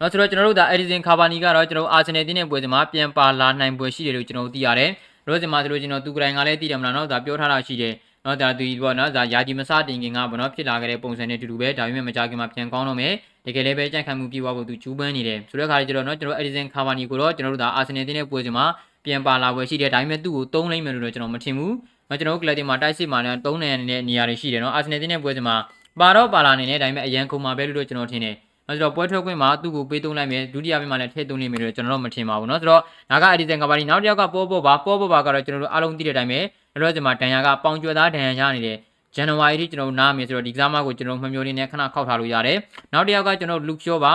[0.00, 4.90] နော်ဆိုတော့ကျွန်တော်တို့ဒါ Edison Cavani ကတော့ကျွန်တော် Arsenal တင်းတဲ့ပွဲစဉ်မှာပြန်ပါလာနိုင်ပွဲရှိတယ်လို့ကျွန်တော်တို့သိရတယ်
[5.26, 13.12] လို့ဒီမှာဆိုလို့ချင်းတော့သူကတိုင်ကလည်းတည်တယ်မလားနော်ဒါပြောထားတာရှိတယ်နော်ဒါဒီပေါ့နော်ဒါယာကြီးမစတင်ခင်ကပေါ့နော်ဖြစ်လာခဲ့တဲ့ပုံစံနဲ့တူတူပဲဒါပေမဲ့မကြခင်မှာပြန်ကောင်းတော့မယ်
[13.46, 18.66] တကယ်လည်းပဲကြိုက်ခံမှုပြေသွားဖို့သူကျူးပန်းနေတယ်ဆိုတဲ့အခါကျတော့နော်ကျွန်တော် Edison Cavani ကိုတော့ကျွန်တော်တို့ဒါအာဆင်နယ်တင်းနဲ့ပွဲစဉ်မှာ
[19.04, 21.74] ပြန်ပါလာပွဲရှိတယ်ဒါပေမဲ့သူ့ကိုသုံးလိုက်မယ်လို့တော့ကျွန်တော်မထင်ဘူး
[22.08, 25.56] နော်ကျွန်တော်တို့ကလပ်တင်မှာတိုက်စစ်မှာလည်းသုံးနေတဲ့နေရာတွေရှိတယ်နော်အာဆင်နယ်တင်းနဲ့ပွဲစဉ်မှာ
[26.00, 28.34] ပါတော့ပါလာနေတယ်ဒါပေမဲ့အရန်ခုံမှာပဲလို့တော့ကျွန်တော်ထင်တယ်
[28.67, 32.81] အဲ့တော့ပွဲထွက်ခွင့်မှာသူ့ကိုပေးသုံးလိုက်မယ်ဒုတိယပိုင်းမှာလည်းထည့်သုံးနေမယ်လို့ကျွန်တော်တို့မထင်ပါဘူးเนาะဆိုတော့
[33.11, 36.39] ဒါက Edison Cavani နောက်တစ်ယောက်ကပေါ်ပေါ်ပါပေါ်ပေါ်ပါကတော့ကျွန်တော်တို့အားလုံးသိတဲ့အတိုင်းပဲ
[36.73, 38.77] လောလောဆယ်မှာဒဏ်ရာကပေါင်ကျွဲသားဒဏ်ရာရနေတယ်
[39.15, 42.57] ဇန်နဝါရီထိကျွန်တော်နားမယ်ဆိုတော့ဒီကစားမကိုကျွန်တော်မှမျိုးလေးနဲ့ခဏခောက်ထားလို့ရတယ်
[42.93, 44.13] နောက်တစ်ယောက်ကကျွန်တော်လူကျော်ပါ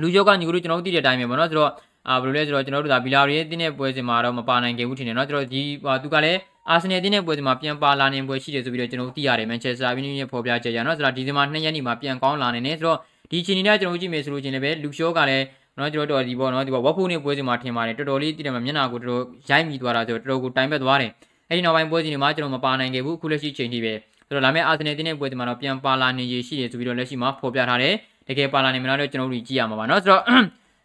[0.00, 1.70] လူကျော်ကညီကတို့ကျွန်တော်သိတဲ့အတိုင်းပဲပေါ့နော်ဆိုတော့
[2.08, 5.62] အာဘယ်လိုလဲဆိုတော့ကျွန်တော်တို့ဒါဗီလာရီရဲ့တင်းတဲ့ပွဲစဉ်မှာတော့မပါနိုင်ခဲ့ဘူးထင်တယ်နော်ကျွန်တော်ဒီ
[6.02, 6.38] သူကလည်း
[6.70, 12.98] အာဆင်နယ်တင်းတဲ့ပွဲစဉ်မှာပြန်ပါလာနိုင်ပွဲရှိတယ်ဆိုပြီးတော့ကျွန်တော်သိရတယ်မန်ချက်စတာဗီနီရဲ့ဖော်ပြချက်ရနော်ဆိုတော့ဒီဇင်ဘာ2ရက်နေ့မှာပြန်ကောင်းလာနေတယ်ဆိုတော့
[13.31, 15.45] ဒီချိန်နဲ့ကျွန်တော်ကြည့်မယ်ဆိုလို့ချင်းလည်းပဲလူရှောကလည်း
[15.77, 21.11] နော်ကျွန်တော်တို့ဒီပေါ့နော်ဒီပေါ့ဝက်ဖိုးနေပွဲစဉ်မှာထင်ပါတယ်တော်တော်လေးတည်တယ်မှာမျက်နှာကိုတော်တော်ရိုက်မိသွားတာဆိုတော့တော်တော်ကိုတိုင်ပက်သွားတယ်
[21.49, 23.93] အဲ့ဒီနောက်ပိုင်းပွဲစဉ်တွေမှာကျွန်တော်မပါနိုင်ခဲ့ဘူးအခုလက်ရှိချိန်ထိပဲ
[24.27, 27.93] ဆိုတော့လာမယ့်အာဆင်နယ်တင်းတဲ့ပွဲစဉ်မှာတော့ပြန်ပါလာနေရရှိရဆိုပြီးတော့လက်ရှိမှာဖော်ပြထားတယ်
[28.27, 30.23] တကယ်ပါလာနေမလားတော့ကျွန်တော်တို့ကြည့်ရမှာပါနော်ဆိုတော့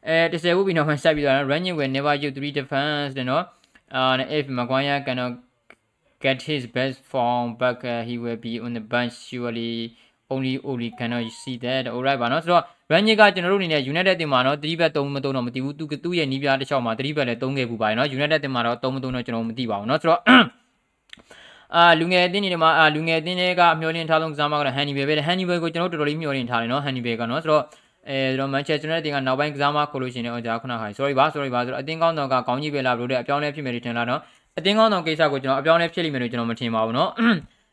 [0.08, 3.44] အဲ10ခုပြီးတော့ဆက်ပြီးတော့ running with never you 3 defense တဲ့နော်
[3.96, 5.32] အာ if Maguire cannot
[6.24, 9.72] get his best form back uh, he will be on the bench surely
[10.34, 20.20] only only cannot see that alright ပါနော်ဆိုတော့ Rangnick ကကျွန်တော်တို့အနေနဲ့ United တင်မှာနော်3ဘက်3မ3တော့မသိဘူးသူသူ့ရဲ့နီးပြတစ်ချောင်းမှာ3ဘက်လည်း3ခဲ့ပူပါတယ်နော် United တင်မှာတော့3မ3တော့ကျွန်တော်မသိပါဘူးနော်ဆိုတော့
[21.76, 27.62] အာလူငယ်အသင်းတွေမှာအာလူငယ်အသင်းတွေကအမျှော်လင့်ထားဆုံးကစားမကတော့ Hannibal ပဲ Hannibal ကိုကျွန်တော်တို့တော်တော်လေးမျှော်လင့်ထားတယ်နော် Hannibal ကနော်ဆိုတော့
[28.08, 34.20] အဲတော့ Manchester United ကနောက်ပိုင်းကစားမခေါ်လို့ရှိရင်တော့ကြာခုနက sorry ပါ sorry ပါဆိုတော့အသင်းကောင်းတော့ကကောင်းကြီးပဲလားဘလို့တဲ့အပြောင်းလဲဖြစ်မယ်ထင်လားနော်
[34.58, 37.10] အသင်းကောင်းတော့ကိစ္စကိုကျွန်တော်အပြောင်းလဲဖြစ်လိမ့်မယ်လို့ကျွန်တော်မထင်ပါဘူးနော်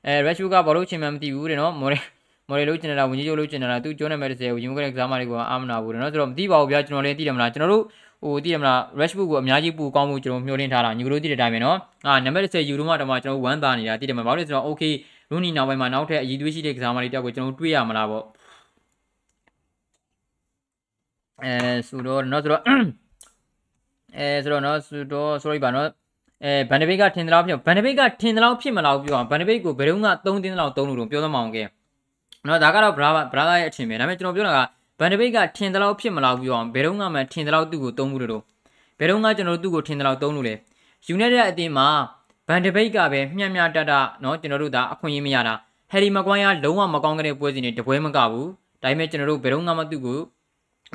[0.07, 1.99] အဲ Rashford ကဘာလို့ချင်မှမသိဘူးတဲ့နော်မော်ရီ
[2.49, 7.83] မော်ရီလို့ကျင်တာဝင်ကြီးချုပ်လို့ကျင်တာသူကျိုးနေမဲ့တဲ့ကိုယူကတဲ့ကစားမတွေကအာမနာဘူးတဲ့နော်ဆိုတော့မသိပါဘူးဗျာကျွန်တော်လည်းသိတယ်မလားကျွန်တော်တို့
[8.23, 14.93] ဟိုသိတယ်မလား Rashford ကိုအများကြီးပူကောင်းမှုကျွန်တော်မျှော်လင့်ထားတာညီကတို့သိတဲ့အတိုင်းပဲနော်အာနံပါတ်10ယူရိုမှတော့မှကျွန်တော်ဝမ်းသာနေတာသိတယ်မလားဘာလို့လဲဆိုတော့ okay
[15.31, 18.23] ရူနီနောက်ပိုင်းမှာနောက်ထပ်အည်သွေးရှိတဲ့ကစားမတွေတောက်ကိုကျွန်တော်တွေ့ရမလားပေါ့
[21.43, 21.53] အဲ
[21.87, 22.61] ဆိုတော့နော်ဆိုတော့
[24.17, 25.87] အဲဆိုတော့နော်ဆိုတော့ sorry ပါနော်
[26.43, 31.67] အဲဘန်ဒဘိတ်ကထင်တယ်လို့ဖြစ်ဘန်ဒဘိတ်ကထင်တယ်လို့ဖြစ်မလားပြောအောင်ဘန်ဒဘိတ်ကိုဘယ်တော့မှ3တင်းလောက်3လို့တော့ပြောသမောင်းခဲ့
[32.47, 34.59] နော်ဒါကတော့ brother brother ရဲ့အထင်ပဲဒါပေမဲ့ကျွန်တော်ပြောတာက
[34.99, 38.43] ဘန်ဒဘိတ်ကထင်တယ်လို့ဖြစ်မလားပြောအောင်ဘယ်တော့မှထင်တယ်လို့သူ့ကို3မှုလို့
[38.99, 40.55] ဘယ်တော့မှကျွန်တော်တို့သူ့ကိုထင်တယ်လို့3လို့လေ
[41.13, 41.87] United အတင်းမှာ
[42.47, 45.53] ဘန်ဒဘိတ်ကပဲမျှမျှတတနော်ကျွန်တော်တို့ဒါအခွင့်အရေးမရတာ
[45.91, 48.49] ဟယ်ရီမကွိုင်းကလုံးဝမကောင်းတဲ့ပွဲစဉ်တွေတပွဲမကဘူး
[48.83, 50.19] ဒါပေမဲ့ကျွန်တော်တို့ဘယ်တော့မှသူ့ကို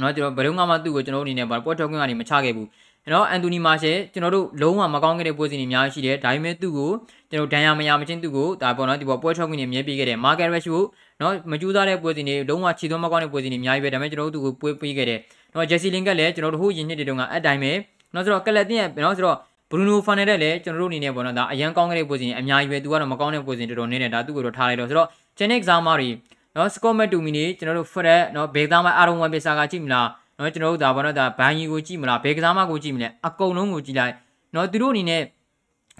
[0.01, 2.69] နော်ကျွန်တော်ဘယ်တော့မှသူ့ကိုကျွန်တော်တို့အနေနဲ့ပွဲထုတ်ခွင့်ကနေမချခဲ့ဘူး
[3.11, 6.91] နော်အန်တိုနီမာရှယ်ကျွန်တော်တို့လုံးဝမကောင်းခဲ့တဲ့ပွဲစဉ်တွေအများကြီးရှိတယ်ဒါပေမဲ့သူ့ကို
[7.31, 10.85] ကျွန်တော်ဒဏ်ရာမရမချင်းသူ့ကိုဒါပေါ့နော်ဒီပေါ်ပွဲထုတ်ခွင့်တွေမြဲပေးခဲ့တယ်မာကယ်ရက်ရှ်ကို
[11.21, 15.19] နော်မကြိုးစားတဲ့ပွဲစဉ်တွေလုံးဝခြေသွမ်းမကောင်းတဲ့ပွဲစဉ်တွေအများကြီးပဲဒါပေမဲ့ကျွန်တော်တို့သူ့ကိုပွဲပေးခဲ့တယ်
[15.55, 17.73] နော်ဂျက်စီလင်ကလည်းကျွန်တော်တို့ဟိုရင်နှစ်တွေတုန်းကအတိုင်းပဲ
[18.15, 19.37] နော်ဆိုတော့ကလပ်တင်ရဲ့နော်ဆိုတော့
[19.71, 26.09] ဘရူနိုဖန်နယ်တဲ့လည်းကျွန်တော်တို့အနေနဲ့ပေါ့နော်ဒါအရန်ကောင်းခဲ့တဲ့ပွဲစဉ်အများကြီးပဲသူကတော့မကောင်းတဲ့ပွဲစဉ်တော်တော်နေတယ်ဒါသူ့ကိုတော့ထားလိုက်တော့ဆိုတော့ဂျန်နစ်ကစားမတွေ
[26.57, 30.09] နော်စကော့မက်တူမီနီကျွန်တော်တို့ဖရက်နော်ဘေသားမအာရုံဝမ်ပီဆာကကြည့်မလား
[30.42, 34.14] နော်ကျွန်တော်တို့ဒါပေါ့နော်ဒါဘန်ကြီးကိုကြည့်မလားဘေကစားမကိုကြည့်မလဲအကုန်လုံးကိုကြည့်လိုက်
[34.56, 35.22] နော်သူတို့အနေနဲ့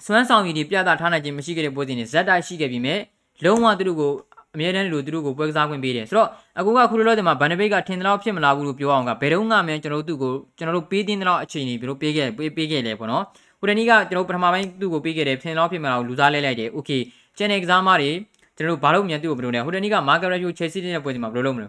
[0.06, 2.96] စွမ်းဆောင်ရည်တွေပြသထားနိုင်ခြင်းမရှိခဲ့တဲ့ပွဲစဉ်တွေဇက်တိုက်ရှိခဲ့ပြီးမြဲ
[3.44, 4.12] လုံးဝသူတို့ကို
[4.56, 13.24] အမြဲတမ်းလို့သူတို့ကိုပွဲကစားခွင့်ပေးတယ်ဆိုတော့အခုကခုလောလောဆယ်မှာဘန်နဘိတ်ကထင်တယ်လို့ဖြစ်မလာဘူးလို့ပြောအောင်ကဘယ်တော့မှမြန်ကျွန်တော်တို့သူ့ကိုကျွန်တော်တို့ပေးတင်းတယ်လို့အချိန်ကြီးဘယ်လိုပေးခဲ့ပေးပေးခဲ့လဲပေါ့နော်
[13.60, 16.92] ဟိုတနေ့ကကျွန်တော်ပထမပိုင်းသူ့ကိုပေးခဲ့တယ်ထင်တယ်လို့ဖြစ်မလာဘူးလူစားလဲလိုက်တယ်โอเค
[17.38, 18.10] ကျန်တဲ့ကစားမတွေ
[18.58, 21.68] ကျွန်တော်တို့ဘာလို့မြန်သူ့ကိုဘယ်လိုလဲဟိုတနေ့ကမာကာရက်ယိုချယ်ဆီတဲ့ပွဲစဉ်မှာဘယ်လိုလုပ်မလဲ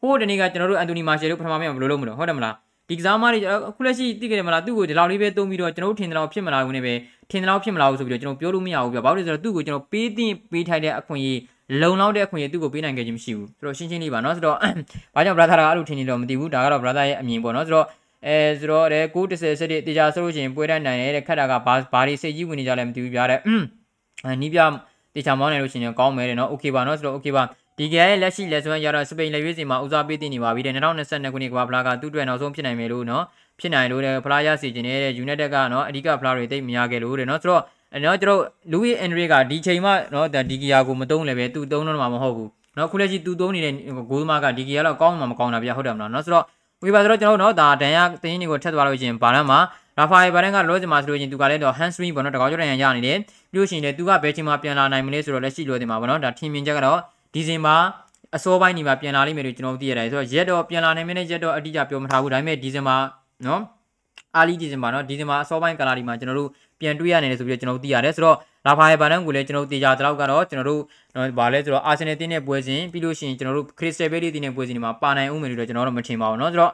[0.00, 2.54] ဟိုတနေ့ကကျွန်တော်တို့အန်တိုနီမာရှယ်တို့ပထမပိုင်းမှာဘယ်လိုလုပ်မလဲဟုတ်တယ်မလား
[2.88, 6.94] ဒီကစားမတွေအခုလက်ရှိသိကြတယ်မလားသူ့ကိုဒီလောက်လေးပဲသုံးပြီးတော့ကျွန်တော်တို့ထင်တယ်လို့ဖြစ်မလာဘူးနဲ့ပဲ
[7.30, 11.40] ထင်တယ်လို့ဖြစ်မလာဘူးဆိုပြီးတော့ကျွန်တော်ပြောလို့မရဘူးပြဘာလို့လဲဆိုတော့သူ့ကိုကျွန်တော်ပေးတင်ပေးထိုက်တဲ့အခွင့်အရေး
[11.82, 14.56] လုံလောက်တဲ့အခွင့်အရေးသူ့ကိုပေးနိုင်ခဲ့ခြင်းမရှိဘူးဆိုတော့ရှင်းရှင်းလေးပါเนาะဆိုတော့
[15.14, 17.86] ဘာကြောင့် brother ကအဲ့လိုထင်နေလို့မသိဘူးဒါကတော့ brother ရဲ့အမြင်ပေါ့เนาะဆိုတော့
[18.26, 23.40] အဲဆိုတော့တဲ့930စက်တေချာဆိုလို့ရှိရင်ပွဲတိုင်းနိုင်တဲ့ခက်တာကဘာဘာတွေစိတ်ကြီးဝင်နေကြလဲမသိဘူးပြတဲ့
[24.42, 24.60] နီးပြ
[25.14, 27.42] တေချာမောင်းနေလို့ရှိရင်ကောင်းမယ်တဲ့เนาะโอเคပါเนาะဆိုတော့โอเคပါ
[27.79, 33.23] ဒီကရဲ့လက်ရှိလက်စွမ်းရတော့စပိန်လက်ရွေးစီမှာဦးစားပေးတင်နေပါပြီတဲ့2022ခုနှစ်ကဘာဖလားကသူ့အတွက်နောက်ဆုံးဖြစ်နိုင်မယ်လို့နော်
[33.59, 37.63] ဖြစ်နိုင်လို့တဲ့ဖလားရစီခြင်းနဲ့ယူနိုက်တက်ကနော်အဓိကဖလားတွေတိတ်မရခဲ့လို့တဲ့နော်ဆိုတော့
[38.03, 46.45] နော်ကျွန်တော်လူဝီအန်ဒရီကဒီချိန်မှနော်ဒီဂီယာကိုမတုံးလည်းပဲသူ့တုံးတော့မှာမဟုတ်ဘူးနော်ခုလက်ရှိသူ့တုံးနေတဲ့ဂိုးသမားကဒီဂီယာလောက်ကောင်းမှမကောင်းတာဗျဟုတ်တယ်မလားနော်ဆိုတော့
[46.83, 49.59] ဝီပါဆိုတော့ကျွန်တော်နော်ဒါဒန်ယာတင်းင်းတွေကိုထက်သွားလို့ရှင်ဘာလန်မှာ
[49.97, 53.17] ရာဖာရီဘာလန်ကလော့ဂျင်မှာဆိုလို့ရှင်သူကလည်းတော့ hand swing ဘောနော်တကောက်ကျော်ရန်ရနေတယ်
[53.51, 56.99] ပြီးလို့ရှင်လည်းသူကဘယ်ချိန်မှပြန်လာနိုင်မလဲဆိုတော့လက်ရှိလိုတင်မှာဘောနော်ဒါထင်မြင်ချက်ကတော့
[57.34, 57.76] ဒီဇင်ဘာ
[58.36, 62.96] အစောပိုင်းနေမှာပြန်လာလိမ့်မယ်လို့ကျွန်တော်သိရတယ်ဆိုတော့ရက်တော့ပြန်လာနိုင်မင်းနဲ့ရက်တော့အတိအကျပြောမထားဘူးဒါပေမဲ့ဒီဇင်ဘာ
[63.46, 63.62] နော်
[64.36, 70.82] အာလီဒီဇင်ဘာနော်ဒီဇင်ဘာအစောပိုင်းကာလာဒီမှာကျွန်တော်တို့ပြန်တွေ့ရနေတယ်ဆိုပြီးတော့ကျွန်တော်သိရတယ်ဆိုတော့လာဖာရဲ့ဘာနန်ကိုလည်းကျွန်တော်တို့တေချာတလောက်ကတော့ကျွန်တော်တို့
[71.38, 76.72] ဗာလဲဆိုတော့အာဆင်နယ်တင်းတဲ့ပွဲစဉ်ပြီးလို့ရှိရင်ကျွန်တော်တို့ခရစ်စတယ်ဘဲလီတင်းတဲ့ပွဲစဉ်ဒီမှာပါနိုင်ဦးမယ်လို့ကျွန်တော်တို့မထင်ပါဘူးเนาะဆိုတော့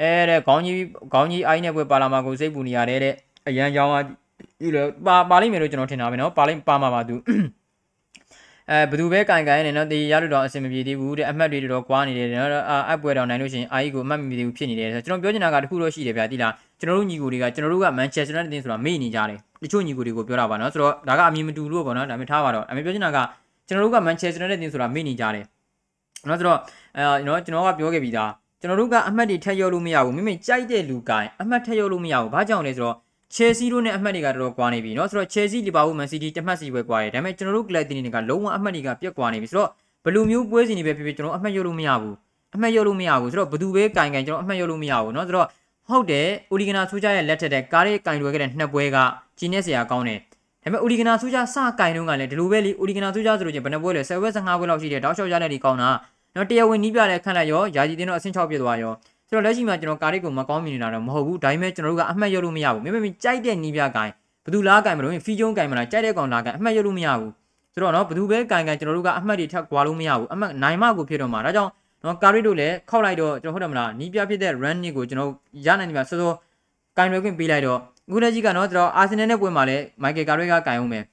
[0.00, 0.76] အဲတဲ့ခေါင်းကြီး
[1.12, 3.14] ခေါင်းကြီးအိုင်းတဲ့ပွဲပါလာမှာကိုစိတ်ပူနေရတဲ့တဲ့
[3.48, 3.96] အရန်ကြောင်းက
[4.60, 7.14] ဒီလိုပါပါလိမ့်မယ်လို့ကျွန်တော်ထင်တာပဲเนาะပါလိမ့်ပါမှာပါသူ
[8.71, 12.49] အဲဘယ်သူပဲကင်ကင်နေနော်တေရလို့တော့အဆင်မပြေသေးဘူးတဲ့အမှတ်တွေတော့ကွာနေတယ်နော်
[12.89, 23.17] အပ်ပွဲတော်နိုင်လို့ရှိရင်အာကြီးကိုအမှတ်မပြေသေးဘူးဖြစ်နေတယ်ဆိုတော့ကျွန်တော်ပြောချင်တာကတခုတော့ရှိတယ်ဗျာတိလားကျွန်တော်တို့ညီကိုတွေကကျွန်တော်တို့ကမန်ချက်စတာတင်းဆိုတာမေ့နေကြတယ်တချို့ညီကိုတွေကိုပြောတာပါနော်ဆိုတော့ဒါကအမြင်မတူလို့ပေါ့နော်ဒါပေမဲ့ထားပါတော့အမေပြောချင်တာက
[23.67, 25.45] ကျွန်တော်တို့ကမန်ချက်စတာတင်းဆိုတာမေ့နေကြတယ်
[26.27, 26.59] နော်ဆိုတော့
[26.97, 28.31] အဲနော်ကျွန်တော်ကပြောခဲ့ပြီးသား
[28.61, 32.95] ကျွန်တော်တို့ကအမှတ်တွေထက်ရောလို့မရဘူးမိမိကြိုက်တဲ့လူကိုင်အမှတ်ထက်ရောလို့မရဘူးဘာကြောင့်လဲဆိုတော့
[33.34, 39.70] Chelsea တို့နဲ့အမှတ်တွေကတော်တော်ကွာနေပြီเนาะဆိုတော့ Chelsea Liverpool Man City တမှတ်စီပဲကွာတယ်ဒါပေမဲ့ကျွန်တော်တို့ club တင်းတွေကလုံးဝအမှတ်တွေကပြက်ကွာနေပြီဆိုတော့
[40.04, 42.14] ဘယ်လိုမျိုးပွဲစဉ်တွေပဲဖြစ်ဖြစ်ကျွန်တော်အမှတ်ရလို့မရဘူး
[42.54, 45.48] အမှတ်ရလို့မရဘူးဆိုတော့ဘယ်သူပဲကင်ကင်ကျွန်တော်အမှတ်ရလို့မရဘူးเนาะဆိုတော့
[45.88, 48.96] ဟုတ်တယ်အိုလီဂနာဆူဂျာရဲ့လက်ထက်တဲ့ကားရဲ့ကင်လွယ်ခဲ့တဲ့နှစ်ပွဲက
[49.38, 50.20] ဂျင်းနဲ့ဆရာကောင်းတယ်
[50.62, 55.88] ဒါပေမဲ့အိုလီဂနာဆူဂျာစကင်တုန်းကလည်းဒီလိုပဲလေအိုလီဂနာဆူဂျာဆိုလို့ချင်းဘယ်နှပွဲလဲ10ပွဲ15ပွဲလောက်ရှိတယ်တောက်လျှောက်ရတဲ့ဒီကောင်းတာ
[56.34, 58.92] เนาะတရားဝင်နီးပြလဲခန့်လိုက်ရောယာကြီးတင်းတော့အဆင့်6ပြည့်သွားရော
[59.33, 64.11] ကျွန်တော်လက်ရှိမှာကျွန်တော်ကားလေးကိုမကောင်းမြင်နေတာတော့မဟုတ်ဘူးဒါပေမဲ့ကျွန်တော်တို့ကအမှတ်ရလို့မရဘူးမင်းမင်းကြိုက်တဲ့နီးပြကိုင်
[64.45, 67.31] ဘသူလားကိုင်မလို့ဖီကျုံးကိုင်မလားကြိုက်တဲ့ကောင်လားကိုင်အမှတ်ရလို့မရဘူး
[67.73, 71.71] ဆိုတော့နော်ဘသူပဲကိုင်ကိုင်ကျွန်တော်တို့ကအမှတ်တွေထပ်ကွာလို့မရဘူးအမှတ်နိုင်မကိုဖြစ်တော့မှာဒါကြောင့်
[72.03, 75.31] နော်ကာရီတို့လည်းခောက်လိုက်တော့ကျွန်တော်ဟုတ်တယ်မလားနီးပြဖြစ်တဲ့ run နှစ်ကိုကျွန်တော်
[75.65, 76.33] ရနိုင်နေမှာစောစော
[76.97, 81.03] ကိုင်ရွယ်ခွင့်ပေးလိုက်တော့အခုလက်ရှိကနော်ကျွန်တော်အာဆင်နယ်နဲ့ပွဲမှာလည်းမိုက်ကယ်ကာရီကကိုင်အောင်မယ်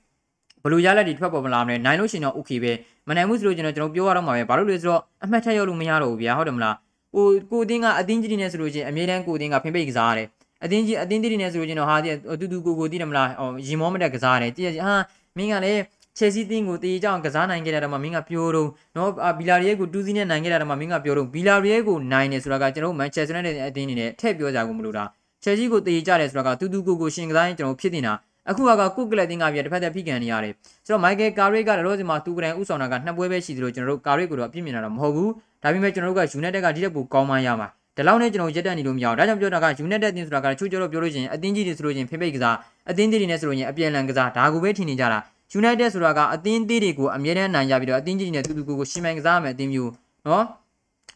[0.62, 2.72] ဘလူရလက်တွေထွက်ပေါ်မလာမလဲနိုင်လို့ရှိရင်တော့ okay ပဲ
[3.08, 6.74] မနိုင်ဘူးဆိုလို့ကျွန်တော်ကျွန်တော်ပြောရတော့မှာပဲဘာလို့လဲဆိုတော့အမှတ်ထက်ရောက်လို့မရတော့ဘူးဗျာဟုတ်တယ်မလား
[7.14, 10.28] ဟိုကိုတင်းကအတင်းကြီးနေဆိုလို့ချင်းအမြဲတမ်းကိုတင်းကဖိမ့်ပိတ်ကစားရတယ်
[10.64, 11.96] အတင်းကြီးအတင်းတင်းနေဆိုလို့ချင်းတော့ဟာ
[12.40, 14.94] တူတူကိုကိုတည်တယ်မလားဟောရင်မောမတက်ကစားရတယ်တည်ရဟာ
[15.36, 15.82] မင်းကလည်း
[16.18, 25.04] ချယ်ဆီတင်းကိုတေးကြောင်ကစားနိုင်ခဲ့တဲ့တော့မှမင်းကပြောတော့နော်ဘီလာရီယဲကိုတူးစီးနဲ့နိုင်ခဲ့တဲ့တော့မှမင်းကပြောတော့ဘီလာရီယဲကိုနိုင်နေဆိုတာကကျွန်တော်မန်ချက်စတာနဲ့အတင်းနေနဲ့ထည့်ပြောကြကုန်မလို့တာ
[25.44, 28.12] ချယ်ဆီကိုတေးကြတယ်ဆိုတာကတူတူကိုကိုရှင်ကစားရင်ကျွန်တော်ဖြစ်နေတာ
[28.50, 30.52] အခုကကုတ်ကလတင်ကပြတစ်ဖက်သက်ဖိကန်နေရတယ်
[30.86, 35.30] ဆိုတော့မိုက်ကယ်ကာရီကလည်းဒီမှာသူကတိုင်ဥဆောင်တာကနှစ်ပွဲပဲရှိသလိုကျွန်တော်တို့ကာရီကိုတော့အပြစ်မြင်တာတော့မဟုတ်ဘူး
[35.62, 42.56] ဒါပေမဲ့ကျွန်တော်တို့က United ကဒီတက်ပိုကောင်းမှရမှာဒီလောက်နဲ့ကျွန်တော်ရက်တက်နေလို့မရဘူးဒါကြောင့်ပြောတာက United တင်းဆိုတာကချိုးကြောတော့ပြောလို့ရှိရင်အသင်းကြီးတွေဆိုလို့ရှိရင်ဖိဖိတ်ကစား
[42.90, 45.18] အသင်းသေးတွေနဲ့ဆိုလို့ရှိရင်အပြန်လန်ကစားဒါကိုပဲထင်နေကြတာ
[45.60, 49.90] United ဆိုတာကအသင်းသေးတွေကိုအမြဲတမ်းနိုင်ရပြီးတော့အသင်းကြီးတွေနဲ့တူတူကိုကိုရှင်းမှန်ကစားမယ်အသင်းမျိုး
[50.26, 50.44] နော်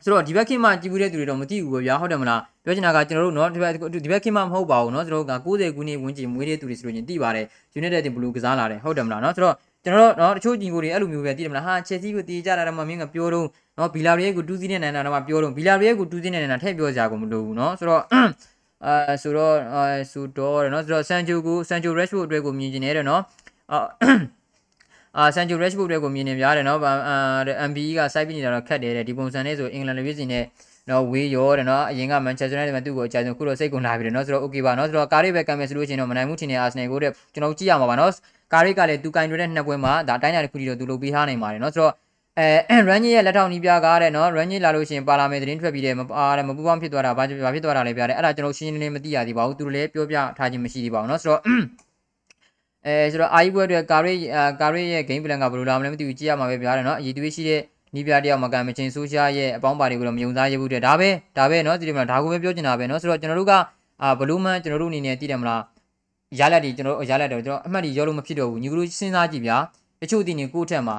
[0.02, 3.72] ဆိုတော့ဒီဘက်ခင်မှကြည်ဘူးတဲ့သူတွေတော့မသိဘူးပဲဗျာဟုတ်တယ်မလားပြောချင်တာကကျွန်တော်တို့နော်ဒီဘက်
[4.04, 7.46] ဒီဘက်ခင်မှမဟုတ်ပါဘူးနော်ကျွန်တော်တို့က90ခုနှစ်ဝန်းကျင်မွေးတဲ့သူတွေဆိုလို့ချင်းသိပါတယ်
[7.78, 13.46] United တင်ဘလူးကစားလာတယ်ဟုတ်တယ်မလားနော်ဆိုတော့ကျွန်တော်တို့နော်တချို့ညီကိုတွေအဲ့လိုမျိုးပဲသိတယ်မလားဟာ Chelsea ကိုတီးကြတာတော့မှမင်းကပြောတော့
[13.78, 18.02] နော်ဘီလာရီယဲကိုတူးစီးနေနိုင်တာတော့မှပြောတော့ဘီလာရီယဲကိုတူးစီးနေနိုင်တာထည့်ပြောကြကုန်မလို့ဘူးနော်ဆိုတော့
[18.86, 23.22] အဲဆိုတော့အဲဆိုတော့နော်ဆိုတော့ Sancho ကို Sancho Rashford အတွက်ကိုမြင်ကျင်နေတယ်နော်
[23.72, 23.78] အာ
[25.34, 27.16] ဆန်ဂျိုရက်ချ်ဘုတ်တွေကိုမြင်နေပြရတယ်နော်အာ
[27.70, 30.44] MBE ကစိုက်ပြနေတာတော့ခက်တယ်တဲ့ဒီပုံစံနဲ့ဆိုအင်္ဂလန်လူမျိုးစီနဲ့
[30.90, 38.12] နော်ဝေးရောတဲ့နော်အရင်ကမန်ချက်စတာနဲ့သူ့ကိုအကြိုက်ဆုံးခုတော့စိတ်ကုန်လာပြီတယ်နော်ဆိုတော့ okay ပါနော်ဆိုတော့ကားရိပဲကံမယ်ဆိုလို့ရှိရင်တော့မနိုင်မှုထင်တဲ့အာဆနယ်ကိုတဲ့ကျွန်တော်ကြည့်ရမှာပါနော်
[38.52, 41.92] ကားရိကလည်းသူကင်တွေတဲ့နှစ်ပွဲမှာဒါတိုင်းတာတစ်ခုတည်းတော့သူလုပ်ပေးထားနိုင်ပါတယ်နော်ဆိုတော့
[42.38, 51.40] အဲရန်ကြီးရဲ့လက်ထောက်နီးပြကားတဲ့နော်ရန်ကြီးလာလို့ရှိရင်ပါလာမယ်သတင်းထွက်ပြီးတယ်မအားတယ်မပူပေါင်းဖြစ်သွားတာဘာဖြစ်သွားတာလဲပြတယ်အဲ့ဒါကျွန်တော်ရှင်းရှင်းလင်းလင်းမသိရသေးပါဘူးသူတို့လည်းပြောပြထားခြင်းမရှိသေးပါဘူးနော်ဆိုတော့
[52.86, 54.14] အဲဆိုတော့အာယီပွဲအတွက်ကာရိ
[54.60, 57.60] ကာရိရဲ့ game plan ကဘယ်လိုလာမလဲမသိဘူးကြည့်ရမှာပဲဗျာတယ်နော်အရေးသွေးရှိတဲ့
[57.94, 63.52] နီးပြတယောက်မကန်မချင်းဆိုရှာရဲ့အပေါင်းပါတွေကိုတော့မယုံစားရဘူးတဲ့ဒါပဲဒါပဲနော်ဒီလိုမလားဒါကိုပဲပြောချင်တာပဲနော်ဆိုတော့ကျွန်တော်တို့က
[64.02, 65.62] အာဘလူးမန်ကျွန်တော်တို့အနေနဲ့တည်တယ်မလား
[66.38, 69.56] ရလက်ဒီကျွန်တော်ရလက်တော့ကျွန်တော်အမှတ်ဒီရောလို့မဖြစ်တော့ဘူးညီကလေးစဉ်းစားကြည့်ဗျာ
[70.00, 70.96] တချို့တင်းနေကိုယ့်ထက်မှာ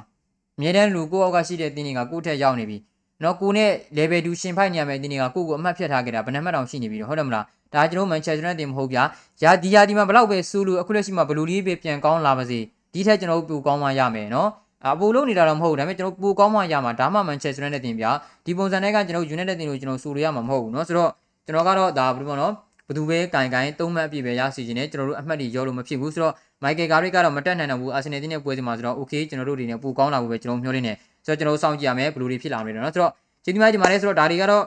[0.58, 2.78] အမြဲတမ်းလူကိုယ့်အောက်ကရှိတဲ့တင်းတွေကကိုယ့်ထက်ရောက်နေပြီ
[3.24, 9.04] နော်ကိုနဲ့ level 2ရှင်ဖိုက်နေရမယ့်တင်းတွေကကိုယ့်ကိုအမှတ်ဖြတ်ထားခဲ့တာဘယ်နှမှတ်တောင်ရှိနေပြီဟုတ်တယ်မလား ဒါကျွန်တော်မန်ချက်စတာတင်မဟုတ်ဗျာ
[9.44, 12.60] ယာဒီယာဒီမှာဘလောက်ပဲစူးလို့အခုလက်ရှိမှာဘလူးလေးပဲပြန်ကောင်းလာပါစေ
[12.94, 14.50] ဒီထက်ကျွန်တော်တို့ပိုကောင်းမှရမယ်နော်
[14.86, 18.12] အပိုလုံးနေတာတော့မဟုတ်ဘူးဒါပေမဲ့ကျွန်တော်ပိုကောင်းမှရမှာဒါမှမန်ချက်စတာနဲ့တင်ဗျာ
[18.46, 21.12] ဒီပုံစံနဲ့ကကျွန်တော် United တင်လို့ကျွန်တော်စူလို့ရမှာမဟုတ်ဘူးနော်ဆိုတော့
[21.46, 22.54] ကျွန်တော်ကတော့ဒါဘယ်လိုပေါ့နော်
[22.88, 26.34] ဘယ်သူပဲကင်ကင်သုံးမှတ်အပြည့်ပဲရစီခြင်းနဲ့ကျွန်တော်တို့အမှတ်တွေရောလို့မဖြစ်ဘူးဆိုတော့
[26.64, 30.94] မိုက်ကယ်ကာရစ်ကတော့မတက်နိုင်တော့ဘူးအာဆင်နယ်တင်းနဲ့ပွဲစီမှာဆိုတော့ okay ကျွန်တော်တို့တွေနဲ့ပိုကောင်းလာဖို့ပဲကျွန်တော်မျှော်လင့်နေ
[31.26, 33.12] ဆိုတော့ကျွန်တော်စောင့်ကြည့်ရမယ်ဘယ်လိုတွေဖြစ်လာမလဲနော်ဆိုတော့
[33.44, 34.64] ကျေးဇူးများဒီမှာလဲဆိုတော့ဒါတွေကတော့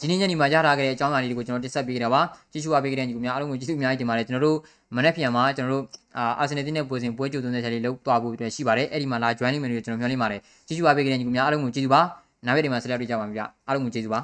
[0.00, 2.20] ဒီနေ့ညနေမှာရထားခဲ့တဲ့အကြောင်းအရာလေးတွေကိုကျွန်တော်တင်ဆက်ပေးကြတာပါ
[2.52, 4.58] ကြည့်ရှုအားပေးကြတဲ့ညီကိုများအားလုံးကိုကျေးဇူးအများကြီးတင်ပါတယ်ကျွန်တော်တို့
[4.96, 5.84] မနေ့ပြန်မှာကျွန်တော်တို့
[6.18, 12.00] အာအာဆင်နယ်တင်းနဲ့ပွဲစဉ်ပွဲကြိုသွင်းတဲ့ချက်လေးလောက်သွားဖို့အတွက်ရှိပါတယ်အဲ့ဒီမှာလာ join လိမ့်မယ်လို့ကျွန်တော်မျှော်လင့်ပါတယ်ကြည့်ရှုအားပေးကြတဲ့ညီကိုများအားလုံးကိုကျေးဇူးပါ
[12.46, 14.20] နောက်ရက်ဒီမှာဆက်လက်တွေ့ကြပါမယ်ဗျအားလုံးကိုကျေးဇူးပါ